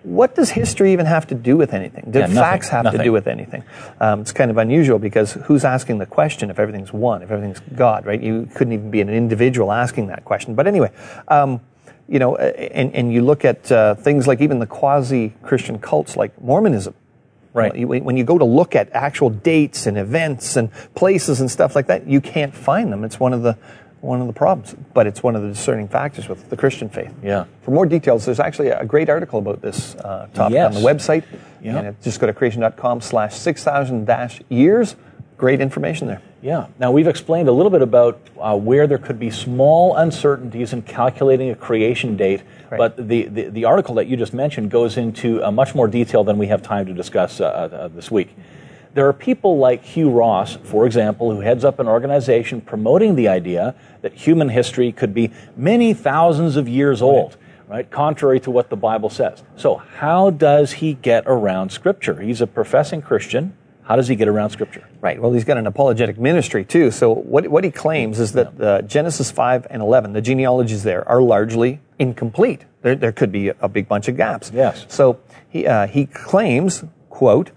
what 0.02 0.34
does 0.34 0.50
history 0.50 0.92
even 0.92 1.04
have 1.04 1.26
to 1.26 1.34
do 1.34 1.56
with 1.58 1.74
anything? 1.74 2.10
Do 2.10 2.20
Yeah, 2.20 2.26
nothing, 2.26 2.36
facts 2.42 2.68
have 2.70 2.90
to 2.90 3.02
do 3.02 3.12
with 3.12 3.26
anything? 3.26 3.62
Um, 4.00 4.22
it's 4.22 4.32
kind 4.32 4.50
of 4.50 4.56
unusual 4.56 4.98
because 4.98 5.34
who's 5.34 5.62
asking 5.64 5.98
the 5.98 6.06
question 6.06 6.48
if 6.48 6.58
everything's 6.58 6.92
one, 6.92 7.22
if 7.22 7.30
everything's 7.30 7.60
God, 7.76 8.06
right? 8.06 8.20
You 8.20 8.48
couldn't 8.54 8.72
even 8.72 8.90
be 8.90 9.02
an 9.02 9.10
individual 9.10 9.70
asking 9.72 10.06
that 10.06 10.24
question. 10.24 10.54
But 10.54 10.66
anyway, 10.66 10.90
um, 11.28 11.60
you 12.10 12.18
know, 12.18 12.34
and, 12.36 12.94
and 12.94 13.12
you 13.14 13.22
look 13.22 13.44
at 13.44 13.70
uh, 13.72 13.94
things 13.94 14.26
like 14.26 14.40
even 14.42 14.58
the 14.58 14.66
quasi 14.66 15.32
Christian 15.42 15.78
cults 15.78 16.16
like 16.16 16.32
Mormonism. 16.42 16.92
Right. 17.54 17.74
You- 17.74 17.86
When 17.88 18.16
you 18.16 18.24
go 18.24 18.36
to 18.36 18.44
look 18.44 18.74
at 18.76 18.90
actual 18.92 19.30
dates 19.30 19.86
and 19.86 19.96
events 19.96 20.56
and 20.56 20.70
places 20.94 21.40
and 21.40 21.50
stuff 21.50 21.74
like 21.76 21.86
that, 21.86 22.06
you 22.06 22.20
can't 22.20 22.52
find 22.54 22.92
them. 22.92 23.04
It's 23.04 23.18
one 23.20 23.32
of 23.32 23.42
the 23.42 23.56
one 24.00 24.20
of 24.22 24.26
the 24.26 24.32
problems, 24.32 24.74
but 24.94 25.06
it's 25.06 25.22
one 25.22 25.36
of 25.36 25.42
the 25.42 25.48
discerning 25.48 25.86
factors 25.86 26.26
with 26.26 26.48
the 26.48 26.56
Christian 26.56 26.88
faith. 26.88 27.12
Yeah. 27.22 27.44
For 27.62 27.70
more 27.70 27.84
details, 27.84 28.24
there's 28.24 28.40
actually 28.40 28.68
a 28.70 28.84
great 28.86 29.10
article 29.10 29.38
about 29.40 29.60
this 29.60 29.94
uh, 29.96 30.26
topic 30.32 30.54
Yes. 30.54 30.74
on 30.74 30.82
the 30.82 30.88
website. 30.88 31.22
Yeah. 31.62 31.76
And 31.78 31.86
it- 31.88 32.02
just 32.02 32.18
go 32.18 32.26
to 32.26 32.32
creation.com 32.32 33.02
slash 33.02 33.34
6,000 33.34 34.06
dash 34.06 34.40
years. 34.48 34.96
Great 35.40 35.62
information 35.62 36.06
there. 36.06 36.20
Yeah. 36.42 36.66
Now, 36.78 36.90
we've 36.92 37.06
explained 37.06 37.48
a 37.48 37.52
little 37.52 37.70
bit 37.70 37.80
about 37.80 38.20
uh, 38.38 38.54
where 38.58 38.86
there 38.86 38.98
could 38.98 39.18
be 39.18 39.30
small 39.30 39.96
uncertainties 39.96 40.74
in 40.74 40.82
calculating 40.82 41.48
a 41.48 41.54
creation 41.54 42.14
date, 42.14 42.42
Right. 42.70 42.76
but 42.76 43.08
the, 43.08 43.22
the, 43.24 43.42
the 43.48 43.64
article 43.64 43.94
that 43.94 44.06
you 44.06 44.18
just 44.18 44.34
mentioned 44.34 44.70
goes 44.70 44.98
into 44.98 45.42
uh, 45.42 45.50
much 45.50 45.74
more 45.74 45.88
detail 45.88 46.24
than 46.24 46.36
we 46.36 46.48
have 46.48 46.60
time 46.60 46.84
to 46.84 46.92
discuss 46.92 47.40
uh, 47.40 47.46
uh, 47.46 47.88
this 47.88 48.10
week. 48.10 48.36
There 48.92 49.08
are 49.08 49.14
people 49.14 49.56
like 49.56 49.82
Hugh 49.82 50.10
Ross, 50.10 50.56
for 50.62 50.84
example, 50.84 51.34
who 51.34 51.40
heads 51.40 51.64
up 51.64 51.78
an 51.78 51.88
organization 51.88 52.60
promoting 52.60 53.14
the 53.14 53.28
idea 53.28 53.74
that 54.02 54.12
human 54.12 54.50
history 54.50 54.92
could 54.92 55.14
be 55.14 55.30
many 55.56 55.94
thousands 55.94 56.56
of 56.56 56.68
years 56.68 57.00
old, 57.00 57.38
right? 57.66 57.90
Contrary 57.90 58.40
to 58.40 58.50
what 58.50 58.68
the 58.68 58.76
Bible 58.76 59.08
says. 59.08 59.42
So, 59.56 59.76
how 59.76 60.28
does 60.28 60.72
he 60.72 60.92
get 60.92 61.24
around 61.26 61.72
Scripture? 61.72 62.20
He's 62.20 62.42
a 62.42 62.46
professing 62.46 63.00
Christian. 63.00 63.54
How 63.90 63.96
does 63.96 64.06
he 64.06 64.14
get 64.14 64.28
around 64.28 64.50
Scripture? 64.50 64.88
Right. 65.00 65.20
Well, 65.20 65.32
he's 65.32 65.42
got 65.42 65.58
an 65.58 65.66
apologetic 65.66 66.16
ministry 66.16 66.64
too. 66.64 66.92
So 66.92 67.12
what, 67.12 67.48
what 67.48 67.64
he 67.64 67.72
claims 67.72 68.20
is 68.20 68.30
that 68.34 68.60
uh, 68.60 68.82
Genesis 68.82 69.32
5 69.32 69.66
and 69.68 69.82
11, 69.82 70.12
the 70.12 70.20
genealogies 70.20 70.84
there, 70.84 71.06
are 71.08 71.20
largely 71.20 71.80
incomplete. 71.98 72.66
There, 72.82 72.94
there 72.94 73.10
could 73.10 73.32
be 73.32 73.48
a 73.48 73.68
big 73.68 73.88
bunch 73.88 74.06
of 74.06 74.16
gaps. 74.16 74.52
Yes. 74.54 74.86
So 74.88 75.18
he, 75.48 75.66
uh, 75.66 75.88
he 75.88 76.06
claims, 76.06 76.84
quote, 77.08 77.50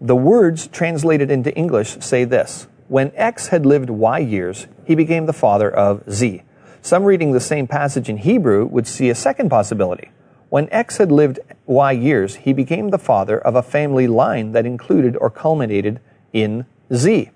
the 0.00 0.14
words 0.14 0.68
translated 0.68 1.28
into 1.28 1.52
English 1.56 1.96
say 1.98 2.22
this. 2.22 2.68
When 2.86 3.10
X 3.16 3.48
had 3.48 3.66
lived 3.66 3.90
Y 3.90 4.20
years, 4.20 4.68
he 4.86 4.94
became 4.94 5.26
the 5.26 5.32
father 5.32 5.68
of 5.68 6.08
Z. 6.08 6.44
Some 6.82 7.02
reading 7.02 7.32
the 7.32 7.40
same 7.40 7.66
passage 7.66 8.08
in 8.08 8.18
Hebrew 8.18 8.64
would 8.64 8.86
see 8.86 9.10
a 9.10 9.14
second 9.16 9.50
possibility. 9.50 10.12
When 10.50 10.68
X 10.70 10.98
had 10.98 11.10
lived 11.10 11.40
Y 11.70 11.92
years, 11.92 12.34
he 12.34 12.52
became 12.52 12.88
the 12.90 12.98
father 12.98 13.38
of 13.38 13.54
a 13.54 13.62
family 13.62 14.08
line 14.08 14.50
that 14.52 14.66
included 14.66 15.16
or 15.18 15.30
culminated 15.30 16.00
in 16.32 16.66
Z. 16.92 17.30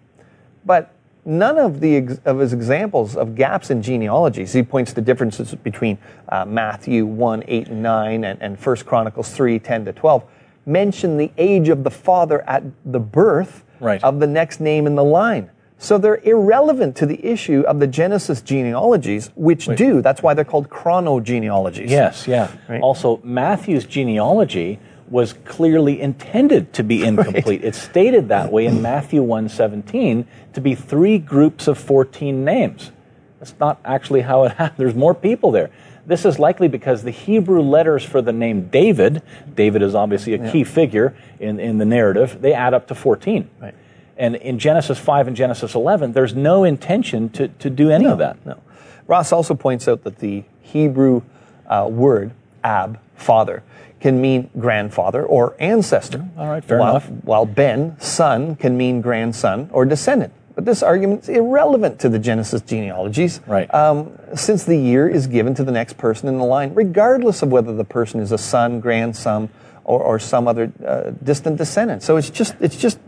But 0.66 0.92
none 1.24 1.56
of 1.56 1.78
the 1.78 1.96
ex- 1.96 2.18
of 2.24 2.40
his 2.40 2.52
examples 2.52 3.14
of 3.16 3.36
gaps 3.36 3.70
in 3.70 3.80
genealogies, 3.80 4.52
he 4.52 4.64
points 4.64 4.92
to 4.94 5.00
differences 5.00 5.54
between 5.54 5.98
uh, 6.30 6.44
Matthew 6.46 7.06
1, 7.06 7.44
8, 7.46 7.68
and 7.68 7.82
9, 7.82 8.24
and, 8.24 8.42
and 8.42 8.58
1 8.58 8.76
Chronicles 8.78 9.30
3, 9.30 9.60
10 9.60 9.84
to 9.84 9.92
12, 9.92 10.24
mention 10.66 11.16
the 11.16 11.30
age 11.38 11.68
of 11.68 11.84
the 11.84 11.90
father 11.90 12.42
at 12.48 12.64
the 12.84 13.00
birth 13.00 13.62
Right. 13.78 14.02
of 14.02 14.18
the 14.18 14.26
next 14.26 14.60
name 14.60 14.86
in 14.86 14.96
the 14.96 15.04
line. 15.04 15.50
So 15.78 15.98
they're 15.98 16.20
irrelevant 16.24 16.96
to 16.96 17.06
the 17.06 17.24
issue 17.24 17.62
of 17.66 17.78
the 17.78 17.86
Genesis 17.86 18.40
genealogies, 18.40 19.30
which 19.34 19.66
do. 19.76 20.00
That's 20.00 20.22
why 20.22 20.34
they're 20.34 20.44
called 20.44 20.70
chronogenealogies. 20.70 21.90
Yes, 21.90 22.26
yeah. 22.26 22.50
Right. 22.68 22.80
Also, 22.80 23.20
Matthew's 23.22 23.84
genealogy 23.84 24.78
was 25.10 25.34
clearly 25.44 26.00
intended 26.00 26.72
to 26.74 26.82
be 26.82 27.04
incomplete. 27.06 27.62
It's 27.64 27.80
stated 27.80 28.28
that 28.28 28.50
way 28.50 28.66
in 28.66 28.80
Matthew 28.82 29.22
1:17 29.22 30.24
to 30.54 30.60
be 30.60 30.74
three 30.74 31.18
groups 31.18 31.68
of 31.68 31.76
14 31.76 32.44
names. 32.44 32.92
That's 33.38 33.54
not 33.60 33.78
actually 33.84 34.22
how 34.22 34.44
it 34.44 34.52
happened. 34.56 34.78
There's 34.78 34.94
more 34.94 35.14
people 35.14 35.50
there. 35.50 35.70
This 36.06 36.24
is 36.24 36.38
likely 36.38 36.68
because 36.68 37.02
the 37.02 37.10
Hebrew 37.10 37.62
letters 37.62 38.04
for 38.04 38.20
the 38.20 38.32
name 38.32 38.68
David, 38.68 39.22
David 39.54 39.82
is 39.82 39.94
obviously 39.94 40.34
a 40.34 40.50
key 40.50 40.64
figure 40.64 41.16
in, 41.40 41.58
in 41.58 41.78
the 41.78 41.86
narrative, 41.86 42.42
they 42.42 42.52
add 42.52 42.74
up 42.74 42.88
to 42.88 42.94
14. 42.94 43.48
Right. 43.58 43.74
And 44.16 44.36
in 44.36 44.58
Genesis 44.58 44.98
5 44.98 45.28
and 45.28 45.36
Genesis 45.36 45.74
11, 45.74 46.12
there's 46.12 46.34
no 46.34 46.64
intention 46.64 47.28
to, 47.30 47.48
to 47.48 47.70
do 47.70 47.90
any 47.90 48.06
of 48.06 48.18
that. 48.18 48.44
No. 48.46 48.60
Ross 49.06 49.32
also 49.32 49.54
points 49.54 49.88
out 49.88 50.04
that 50.04 50.18
the 50.18 50.44
Hebrew 50.62 51.22
uh, 51.66 51.88
word 51.90 52.32
ab, 52.62 52.98
father, 53.16 53.62
can 54.00 54.20
mean 54.20 54.50
grandfather 54.58 55.24
or 55.24 55.56
ancestor. 55.58 56.26
All 56.36 56.48
right, 56.48 56.64
fair 56.64 56.78
while, 56.78 56.90
enough. 56.90 57.08
While 57.24 57.46
Ben, 57.46 57.98
son, 58.00 58.56
can 58.56 58.76
mean 58.76 59.00
grandson 59.00 59.68
or 59.72 59.84
descendant. 59.84 60.32
But 60.54 60.66
this 60.66 60.82
argument 60.82 61.24
is 61.24 61.30
irrelevant 61.30 61.98
to 62.00 62.08
the 62.08 62.18
Genesis 62.18 62.62
genealogies, 62.62 63.40
Right. 63.46 63.72
um, 63.74 64.16
since 64.36 64.64
the 64.64 64.76
year 64.76 65.08
is 65.08 65.26
given 65.26 65.54
to 65.56 65.64
the 65.64 65.72
next 65.72 65.96
person 65.98 66.28
in 66.28 66.38
the 66.38 66.44
line, 66.44 66.74
regardless 66.74 67.42
of 67.42 67.50
whether 67.50 67.74
the 67.74 67.84
person 67.84 68.20
is 68.20 68.30
a 68.30 68.38
son, 68.38 68.78
grandson, 68.78 69.48
or, 69.84 70.00
or 70.00 70.18
some 70.18 70.46
other 70.46 70.72
uh, 70.86 71.10
distant 71.22 71.56
descendant. 71.58 72.02
So 72.02 72.16
it's 72.16 72.30
just 72.30 72.54
it's 72.60 72.76
just 72.76 72.98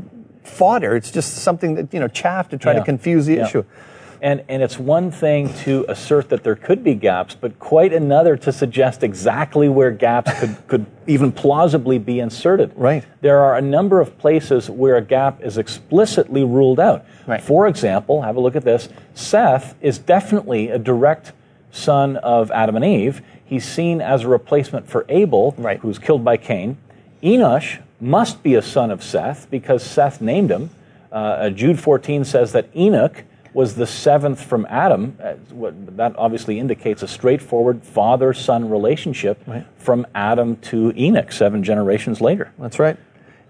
fodder. 0.56 0.96
It's 0.96 1.10
just 1.10 1.34
something 1.36 1.74
that 1.76 1.92
you 1.94 2.00
know 2.00 2.08
chaff 2.08 2.48
to 2.50 2.58
try 2.58 2.72
to 2.74 2.82
confuse 2.82 3.26
the 3.26 3.34
Yeah. 3.34 3.46
issue. 3.46 3.64
And, 4.22 4.42
and 4.48 4.62
it's 4.62 4.78
one 4.78 5.10
thing 5.10 5.52
to 5.64 5.84
assert 5.90 6.30
that 6.30 6.42
there 6.42 6.56
could 6.56 6.82
be 6.82 6.94
gaps, 6.94 7.36
but 7.38 7.58
quite 7.58 7.92
another 7.92 8.34
to 8.38 8.50
suggest 8.50 9.02
exactly 9.02 9.68
where 9.68 9.90
gaps 9.90 10.32
could, 10.40 10.56
could 10.68 10.86
even 11.06 11.32
plausibly 11.32 11.98
be 11.98 12.18
inserted. 12.18 12.72
Right. 12.76 13.04
There 13.20 13.40
are 13.40 13.56
a 13.56 13.60
number 13.60 14.00
of 14.00 14.16
places 14.16 14.70
where 14.70 14.96
a 14.96 15.02
gap 15.02 15.42
is 15.42 15.58
explicitly 15.58 16.44
ruled 16.44 16.80
out. 16.80 17.04
Right. 17.26 17.42
For 17.42 17.66
example, 17.68 18.22
have 18.22 18.36
a 18.36 18.40
look 18.40 18.56
at 18.56 18.64
this 18.64 18.88
Seth 19.12 19.74
is 19.82 19.98
definitely 19.98 20.70
a 20.70 20.78
direct 20.78 21.32
son 21.70 22.16
of 22.16 22.50
Adam 22.52 22.74
and 22.76 22.84
Eve. 22.86 23.20
He's 23.44 23.66
seen 23.68 24.00
as 24.00 24.22
a 24.22 24.28
replacement 24.28 24.88
for 24.88 25.04
Abel, 25.10 25.54
Right. 25.58 25.78
who's 25.80 25.98
killed 25.98 26.24
by 26.24 26.38
Cain. 26.38 26.78
Enosh 27.22 27.80
must 28.00 28.42
be 28.42 28.54
a 28.54 28.62
son 28.62 28.90
of 28.90 29.02
Seth 29.02 29.50
because 29.50 29.82
Seth 29.82 30.20
named 30.20 30.50
him. 30.50 30.70
Uh, 31.10 31.14
uh, 31.14 31.50
Jude 31.50 31.78
14 31.80 32.24
says 32.24 32.52
that 32.52 32.68
Enoch 32.76 33.24
was 33.54 33.74
the 33.76 33.86
seventh 33.86 34.42
from 34.42 34.66
Adam. 34.68 35.16
Uh, 35.22 35.32
what, 35.50 35.96
that 35.96 36.14
obviously 36.18 36.58
indicates 36.58 37.02
a 37.02 37.08
straightforward 37.08 37.82
father 37.82 38.34
son 38.34 38.68
relationship 38.68 39.40
Right. 39.46 39.64
from 39.78 40.06
Adam 40.14 40.56
to 40.56 40.92
Enoch, 40.94 41.32
seven 41.32 41.64
generations 41.64 42.20
later. 42.20 42.52
That's 42.58 42.78
right. 42.78 42.98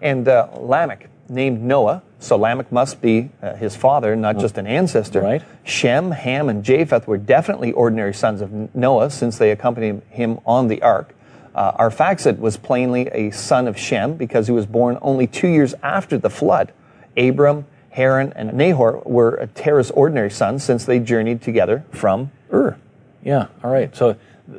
And 0.01 0.29
uh, 0.29 0.49
Lamech, 0.61 1.09
named 1.29 1.61
Noah, 1.61 2.03
so 2.21 2.37
Lamech 2.37 2.71
must 2.71 3.01
be 3.03 3.31
uh, 3.43 3.55
his 3.57 3.75
father, 3.75 4.15
not 4.15 4.39
just 4.39 4.59
an 4.59 4.67
ancestor. 4.69 5.21
Right. 5.23 5.43
Shem, 5.65 6.13
Ham, 6.13 6.49
and 6.49 6.63
Japheth 6.63 7.09
were 7.09 7.19
definitely 7.19 7.73
ordinary 7.73 8.15
sons 8.15 8.41
of 8.41 8.75
Noah 8.77 9.11
since 9.11 9.39
they 9.39 9.51
accompanied 9.51 10.03
him 10.11 10.39
on 10.47 10.69
the 10.69 10.83
ark. 10.83 11.16
Uh, 11.57 11.89
Arphaxad 11.89 12.39
was 12.39 12.59
plainly 12.59 13.09
a 13.09 13.31
son 13.31 13.67
of 13.67 13.79
Shem 13.79 14.15
because 14.15 14.47
he 14.47 14.53
was 14.53 14.67
born 14.67 14.99
only 15.01 15.27
two 15.27 15.49
years 15.49 15.75
after 15.83 16.19
the 16.19 16.29
flood. 16.29 16.71
Abram, 17.17 17.65
Haran, 17.91 18.35
and 18.37 18.53
Nahor 18.53 19.01
were 19.07 19.49
Terah's 19.55 19.91
ordinary 19.93 20.31
sons 20.31 20.63
since 20.63 20.85
they 20.85 20.99
journeyed 21.01 21.41
together 21.41 21.83
from 21.91 22.31
Ur. 22.53 22.77
Yeah, 23.25 23.47
all 23.65 23.71
right. 23.71 23.97
So 23.97 24.17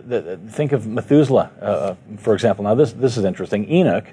th- 0.09 0.23
th- 0.23 0.39
think 0.49 0.71
of 0.71 0.87
Methuselah, 0.87 1.51
uh, 1.61 1.65
uh, 1.65 1.95
for 2.17 2.33
example. 2.33 2.63
Now, 2.63 2.73
this, 2.73 2.93
this 2.93 3.15
is 3.15 3.25
interesting. 3.25 3.71
Enoch, 3.71 4.05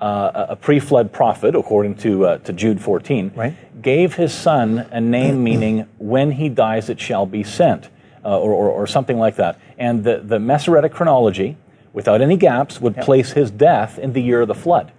uh, 0.00 0.46
a 0.48 0.52
a 0.52 0.56
pre 0.56 0.78
flood 0.78 1.12
prophet, 1.12 1.56
according 1.56 1.96
to, 1.96 2.24
uh, 2.24 2.38
to 2.38 2.52
Jude 2.52 2.80
14, 2.80 3.32
Right. 3.34 3.82
gave 3.82 4.14
his 4.14 4.32
son 4.32 4.86
a 4.92 5.00
name 5.00 5.42
meaning, 5.50 5.88
when 5.98 6.30
he 6.30 6.48
dies, 6.48 6.88
it 6.88 7.00
shall 7.00 7.26
be 7.26 7.42
sent, 7.42 7.88
uh, 8.24 8.38
or, 8.38 8.52
or, 8.52 8.68
or 8.70 8.86
something 8.86 9.18
like 9.18 9.34
that. 9.36 9.58
And 9.76 10.04
the, 10.04 10.18
the 10.24 10.38
Masoretic 10.38 10.92
chronology, 10.92 11.56
without 11.92 12.20
any 12.20 12.36
gaps, 12.36 12.80
would 12.80 12.96
place 12.96 13.32
his 13.32 13.50
death 13.50 13.98
in 13.98 14.12
the 14.12 14.22
year 14.22 14.42
of 14.42 14.48
the 14.48 14.54
flood. 14.54 14.92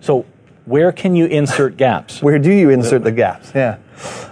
So, 0.00 0.26
where 0.64 0.92
can 0.92 1.14
you 1.14 1.26
insert 1.26 1.76
gaps? 1.76 2.20
Where 2.22 2.40
do 2.40 2.52
you 2.52 2.70
insert 2.70 3.04
the 3.04 3.12
gaps? 3.12 3.52
Yeah. 3.54 3.78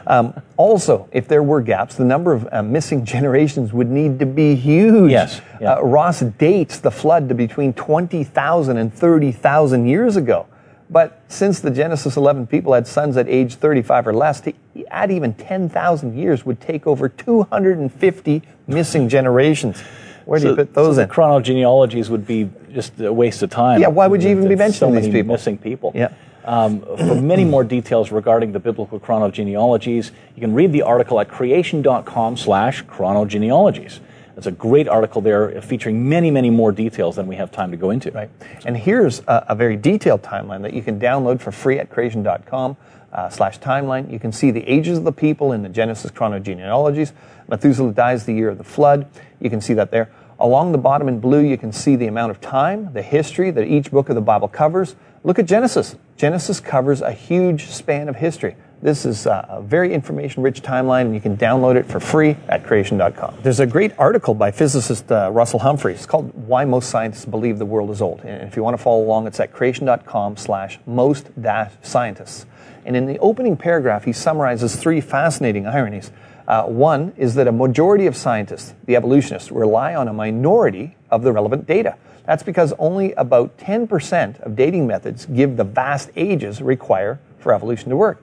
Um, 0.07 0.35
also, 0.57 1.09
if 1.13 1.29
there 1.29 1.43
were 1.43 1.61
gaps, 1.61 1.95
the 1.95 2.05
number 2.05 2.33
of 2.33 2.49
uh, 2.53 2.63
missing 2.63 3.05
generations 3.15 3.73
would 3.73 3.89
need 3.89 4.19
to 4.19 4.27
be 4.27 4.57
huge. 4.57 5.13
Yes, 5.13 5.41
yeah. 5.61 5.75
Uh, 5.75 5.83
Ross 5.83 6.21
dates 6.21 6.81
the 6.81 6.91
flood 6.91 7.29
to 7.29 7.35
between 7.35 7.73
20,000 7.73 8.77
and 8.77 8.93
30,000 8.93 9.87
years 9.87 10.17
ago. 10.17 10.47
But 10.91 11.23
since 11.29 11.61
the 11.61 11.71
Genesis 11.71 12.17
11 12.17 12.47
people 12.47 12.75
had 12.75 12.87
sons 12.87 13.17
at 13.17 13.29
age 13.29 13.55
35 13.55 14.09
or 14.09 14.15
less, 14.15 14.41
to 14.43 14.53
add 14.91 15.11
even 15.11 15.35
10,000 15.35 16.17
years 16.17 16.45
would 16.45 16.61
take 16.61 16.87
over 16.87 17.09
250 17.09 18.43
missing 18.67 19.09
generations. 19.09 19.83
Where 20.25 20.41
do 20.41 20.49
you 20.49 20.57
put 20.57 20.75
those 20.75 20.97
so 20.97 21.03
in? 21.03 21.09
Chronogenealogies 21.09 22.09
would 22.09 22.27
be 22.27 22.51
just 22.73 22.99
a 23.01 23.13
waste 23.13 23.43
of 23.43 23.51
time. 23.51 23.81
Yeah, 23.81 23.89
why 23.89 24.07
would 24.07 24.23
you 24.23 24.31
even 24.31 24.49
be 24.49 24.55
There's 24.55 24.77
so 24.77 24.91
mentioning 24.91 25.13
these 25.13 25.21
people? 25.21 25.35
Missing 25.35 25.59
people. 25.59 25.93
Yeah. 25.95 26.13
Um, 26.45 26.81
for 26.83 27.15
many 27.15 27.45
more 27.45 27.65
details 27.65 28.13
regarding 28.13 28.53
the 28.53 28.61
biblical 28.61 29.01
chronogenealogies, 29.01 30.11
you 30.35 30.41
can 30.41 30.53
read 30.53 30.73
the 30.73 30.83
article 30.83 31.19
at 31.19 31.29
creation.com 31.29 32.37
slash 32.37 32.85
chronogenealogies. 32.85 34.01
It's 34.37 34.47
a 34.47 34.53
great 34.53 34.89
article 34.89 35.23
there 35.23 35.63
featuring 35.63 36.09
many, 36.09 36.31
many 36.31 36.51
more 36.51 36.73
details 36.73 37.17
than 37.17 37.27
we 37.27 37.37
have 37.37 37.51
time 37.53 37.71
to 37.71 37.77
go 37.77 37.91
into. 37.91 38.11
Right. 38.11 38.31
And 38.67 38.77
here's 38.77 39.21
a, 39.21 39.47
a 39.51 39.55
very 39.55 39.77
detailed 39.77 40.23
timeline 40.23 40.63
that 40.63 40.75
you 40.75 40.83
can 40.83 40.99
download 40.99 41.41
for 41.41 41.53
free 41.53 41.79
at 41.79 41.91
creation.com. 41.91 42.77
Uh, 43.13 43.31
slash 43.31 43.61
timeline. 43.61 44.11
You 44.11 44.19
can 44.19 44.33
see 44.33 44.51
the 44.51 44.69
ages 44.69 44.99
of 44.99 45.05
the 45.05 45.13
people 45.13 45.53
in 45.53 45.63
the 45.63 45.69
Genesis 45.69 46.11
chronogenealogies. 46.11 47.13
Methuselah 47.49 47.93
dies 47.93 48.27
the 48.27 48.35
year 48.35 48.49
of 48.49 48.59
the 48.59 48.65
flood. 48.65 49.07
You 49.41 49.51
can 49.51 49.61
see 49.61 49.75
that 49.75 49.91
there. 49.91 50.11
Along 50.39 50.73
the 50.73 50.79
bottom 50.79 51.09
in 51.09 51.21
blue, 51.21 51.41
you 51.41 51.57
can 51.57 51.73
see 51.73 51.97
the 51.97 52.07
amount 52.07 52.31
of 52.31 52.41
time, 52.41 52.93
the 52.93 53.03
history 53.03 53.51
that 53.51 53.67
each 53.67 53.91
book 53.91 54.09
of 54.09 54.15
the 54.15 54.21
Bible 54.21 54.49
covers. 54.49 54.97
Look 55.23 55.39
at 55.39 55.47
Genesis. 55.47 55.97
Genesis 56.17 56.61
covers 56.61 57.01
a 57.01 57.13
huge 57.13 57.67
span 57.67 58.09
of 58.09 58.17
history. 58.17 58.57
This 58.83 59.07
is 59.07 59.25
a 59.25 59.63
very 59.65 59.95
information 59.95 60.43
rich 60.43 60.61
timeline, 60.61 61.07
and 61.07 61.15
you 61.15 61.21
can 61.21 61.39
download 61.39 61.77
it 61.77 61.87
for 61.87 61.99
free 61.99 62.37
at 62.49 62.65
creation.com. 62.65 63.39
There's 63.43 63.61
a 63.61 63.67
great 63.67 63.99
article 63.99 64.35
by 64.35 64.51
physicist 64.51 65.11
uh, 65.11 65.31
Russell 65.33 65.61
Humphreys. 65.61 65.97
It's 65.97 66.07
called 66.07 66.35
Why 66.47 66.67
Most 66.67 66.91
Scientists 66.91 67.25
Believe 67.25 67.59
the 67.59 67.65
World 67.65 67.89
is 67.91 68.03
Old. 68.03 68.21
And 68.21 68.47
if 68.47 68.57
you 68.57 68.63
want 68.63 68.77
to 68.77 68.83
follow 68.83 69.03
along, 69.03 69.27
it's 69.27 69.41
at 69.41 69.55
creation.com 69.55 70.37
slash 70.37 70.79
most 70.85 71.31
dash 71.41 71.73
scientists. 71.81 72.45
And 72.85 72.95
in 72.95 73.07
the 73.07 73.19
opening 73.21 73.57
paragraph, 73.57 74.05
he 74.05 74.13
summarizes 74.13 74.77
three 74.77 75.01
fascinating 75.01 75.67
ironies. 75.67 76.11
Uh, 76.47 76.65
one 76.65 77.13
is 77.17 77.35
that 77.35 77.49
a 77.49 77.53
majority 77.53 78.07
of 78.07 78.17
scientists, 78.17 78.75
the 78.85 78.97
evolutionists, 78.97 79.51
rely 79.51 79.95
on 79.95 80.09
a 80.09 80.13
minority 80.13 80.97
of 81.11 81.23
the 81.23 81.33
relevant 81.33 81.67
data. 81.67 81.97
That's 82.27 82.43
because 82.43 82.73
only 82.79 83.13
about 83.13 83.57
10% 83.59 84.41
of 84.41 84.57
dating 84.57 84.87
methods 84.87 85.27
give 85.27 85.57
the 85.57 85.65
vast 85.65 86.11
ages 86.17 86.63
required 86.63 87.19
for 87.39 87.53
evolution 87.53 87.91
to 87.91 87.97
work. 87.97 88.23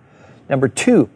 Number 0.49 0.67
two, 0.67 1.09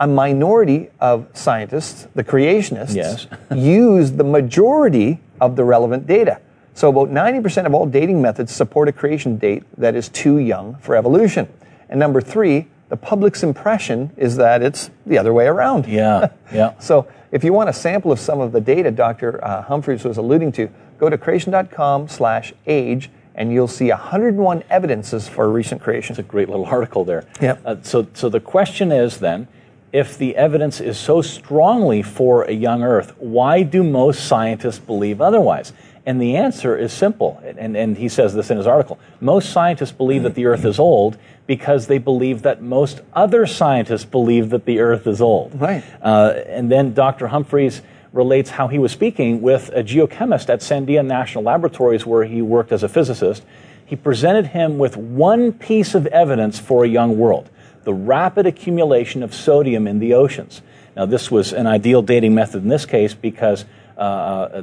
a 0.00 0.06
minority 0.06 0.90
of 1.00 1.28
scientists, 1.32 2.08
the 2.14 2.24
creationists, 2.24 2.94
yes. 2.94 3.26
use 3.54 4.12
the 4.12 4.24
majority 4.24 5.20
of 5.40 5.54
the 5.56 5.64
relevant 5.64 6.06
data. 6.06 6.40
So 6.74 6.88
about 6.88 7.10
90% 7.10 7.66
of 7.66 7.74
all 7.74 7.86
dating 7.86 8.20
methods 8.20 8.52
support 8.52 8.88
a 8.88 8.92
creation 8.92 9.36
date 9.36 9.62
that 9.76 9.94
is 9.94 10.08
too 10.08 10.38
young 10.38 10.76
for 10.76 10.96
evolution. 10.96 11.48
And 11.88 12.00
number 12.00 12.20
three, 12.20 12.68
the 12.92 12.96
public's 12.98 13.42
impression 13.42 14.10
is 14.18 14.36
that 14.36 14.60
it's 14.60 14.90
the 15.06 15.16
other 15.16 15.32
way 15.32 15.46
around. 15.46 15.86
Yeah, 15.86 16.28
yeah. 16.52 16.74
so 16.78 17.08
if 17.30 17.42
you 17.42 17.50
want 17.54 17.70
a 17.70 17.72
sample 17.72 18.12
of 18.12 18.20
some 18.20 18.38
of 18.38 18.52
the 18.52 18.60
data 18.60 18.90
Dr. 18.90 19.42
Uh, 19.42 19.62
Humphreys 19.62 20.04
was 20.04 20.18
alluding 20.18 20.52
to, 20.52 20.68
go 20.98 21.08
to 21.08 21.16
creation.com 21.16 22.08
slash 22.08 22.52
age 22.66 23.08
and 23.34 23.50
you'll 23.50 23.66
see 23.66 23.88
101 23.88 24.64
evidences 24.68 25.26
for 25.26 25.48
recent 25.48 25.80
creation. 25.80 26.12
It's 26.12 26.18
a 26.18 26.22
great 26.22 26.50
little 26.50 26.66
article 26.66 27.02
there. 27.02 27.24
Yeah. 27.40 27.56
Uh, 27.64 27.76
so, 27.82 28.06
so 28.12 28.28
the 28.28 28.40
question 28.40 28.92
is 28.92 29.20
then, 29.20 29.48
if 29.90 30.18
the 30.18 30.36
evidence 30.36 30.78
is 30.78 30.98
so 30.98 31.22
strongly 31.22 32.02
for 32.02 32.42
a 32.42 32.52
young 32.52 32.82
Earth, 32.82 33.14
why 33.16 33.62
do 33.62 33.82
most 33.82 34.26
scientists 34.26 34.80
believe 34.80 35.22
otherwise? 35.22 35.72
And 36.04 36.20
the 36.20 36.36
answer 36.36 36.76
is 36.76 36.92
simple, 36.92 37.40
and, 37.44 37.76
and 37.76 37.96
he 37.96 38.08
says 38.08 38.34
this 38.34 38.50
in 38.50 38.56
his 38.56 38.66
article. 38.66 38.98
Most 39.20 39.50
scientists 39.50 39.92
believe 39.92 40.24
that 40.24 40.34
the 40.34 40.46
Earth 40.46 40.64
is 40.64 40.80
old 40.80 41.16
because 41.46 41.86
they 41.86 41.98
believe 41.98 42.42
that 42.42 42.60
most 42.60 43.00
other 43.12 43.46
scientists 43.46 44.04
believe 44.04 44.50
that 44.50 44.64
the 44.64 44.80
Earth 44.80 45.06
is 45.06 45.20
old. 45.20 45.60
Right. 45.60 45.84
Uh, 46.02 46.34
and 46.46 46.72
then 46.72 46.92
Dr. 46.92 47.28
Humphreys 47.28 47.82
relates 48.12 48.50
how 48.50 48.66
he 48.68 48.78
was 48.78 48.90
speaking 48.90 49.42
with 49.42 49.68
a 49.70 49.84
geochemist 49.84 50.48
at 50.48 50.60
Sandia 50.60 51.06
National 51.06 51.44
Laboratories, 51.44 52.04
where 52.04 52.24
he 52.24 52.42
worked 52.42 52.72
as 52.72 52.82
a 52.82 52.88
physicist. 52.88 53.44
He 53.86 53.94
presented 53.94 54.48
him 54.48 54.78
with 54.78 54.96
one 54.96 55.52
piece 55.52 55.94
of 55.94 56.06
evidence 56.08 56.58
for 56.58 56.84
a 56.84 56.88
young 56.88 57.16
world 57.18 57.48
the 57.84 57.92
rapid 57.92 58.46
accumulation 58.46 59.24
of 59.24 59.34
sodium 59.34 59.88
in 59.88 59.98
the 59.98 60.14
oceans. 60.14 60.62
Now, 60.96 61.06
this 61.06 61.30
was 61.30 61.52
an 61.52 61.66
ideal 61.66 62.02
dating 62.02 62.34
method 62.34 62.62
in 62.62 62.68
this 62.68 62.86
case 62.86 63.14
because, 63.14 63.64
uh, 64.02 64.62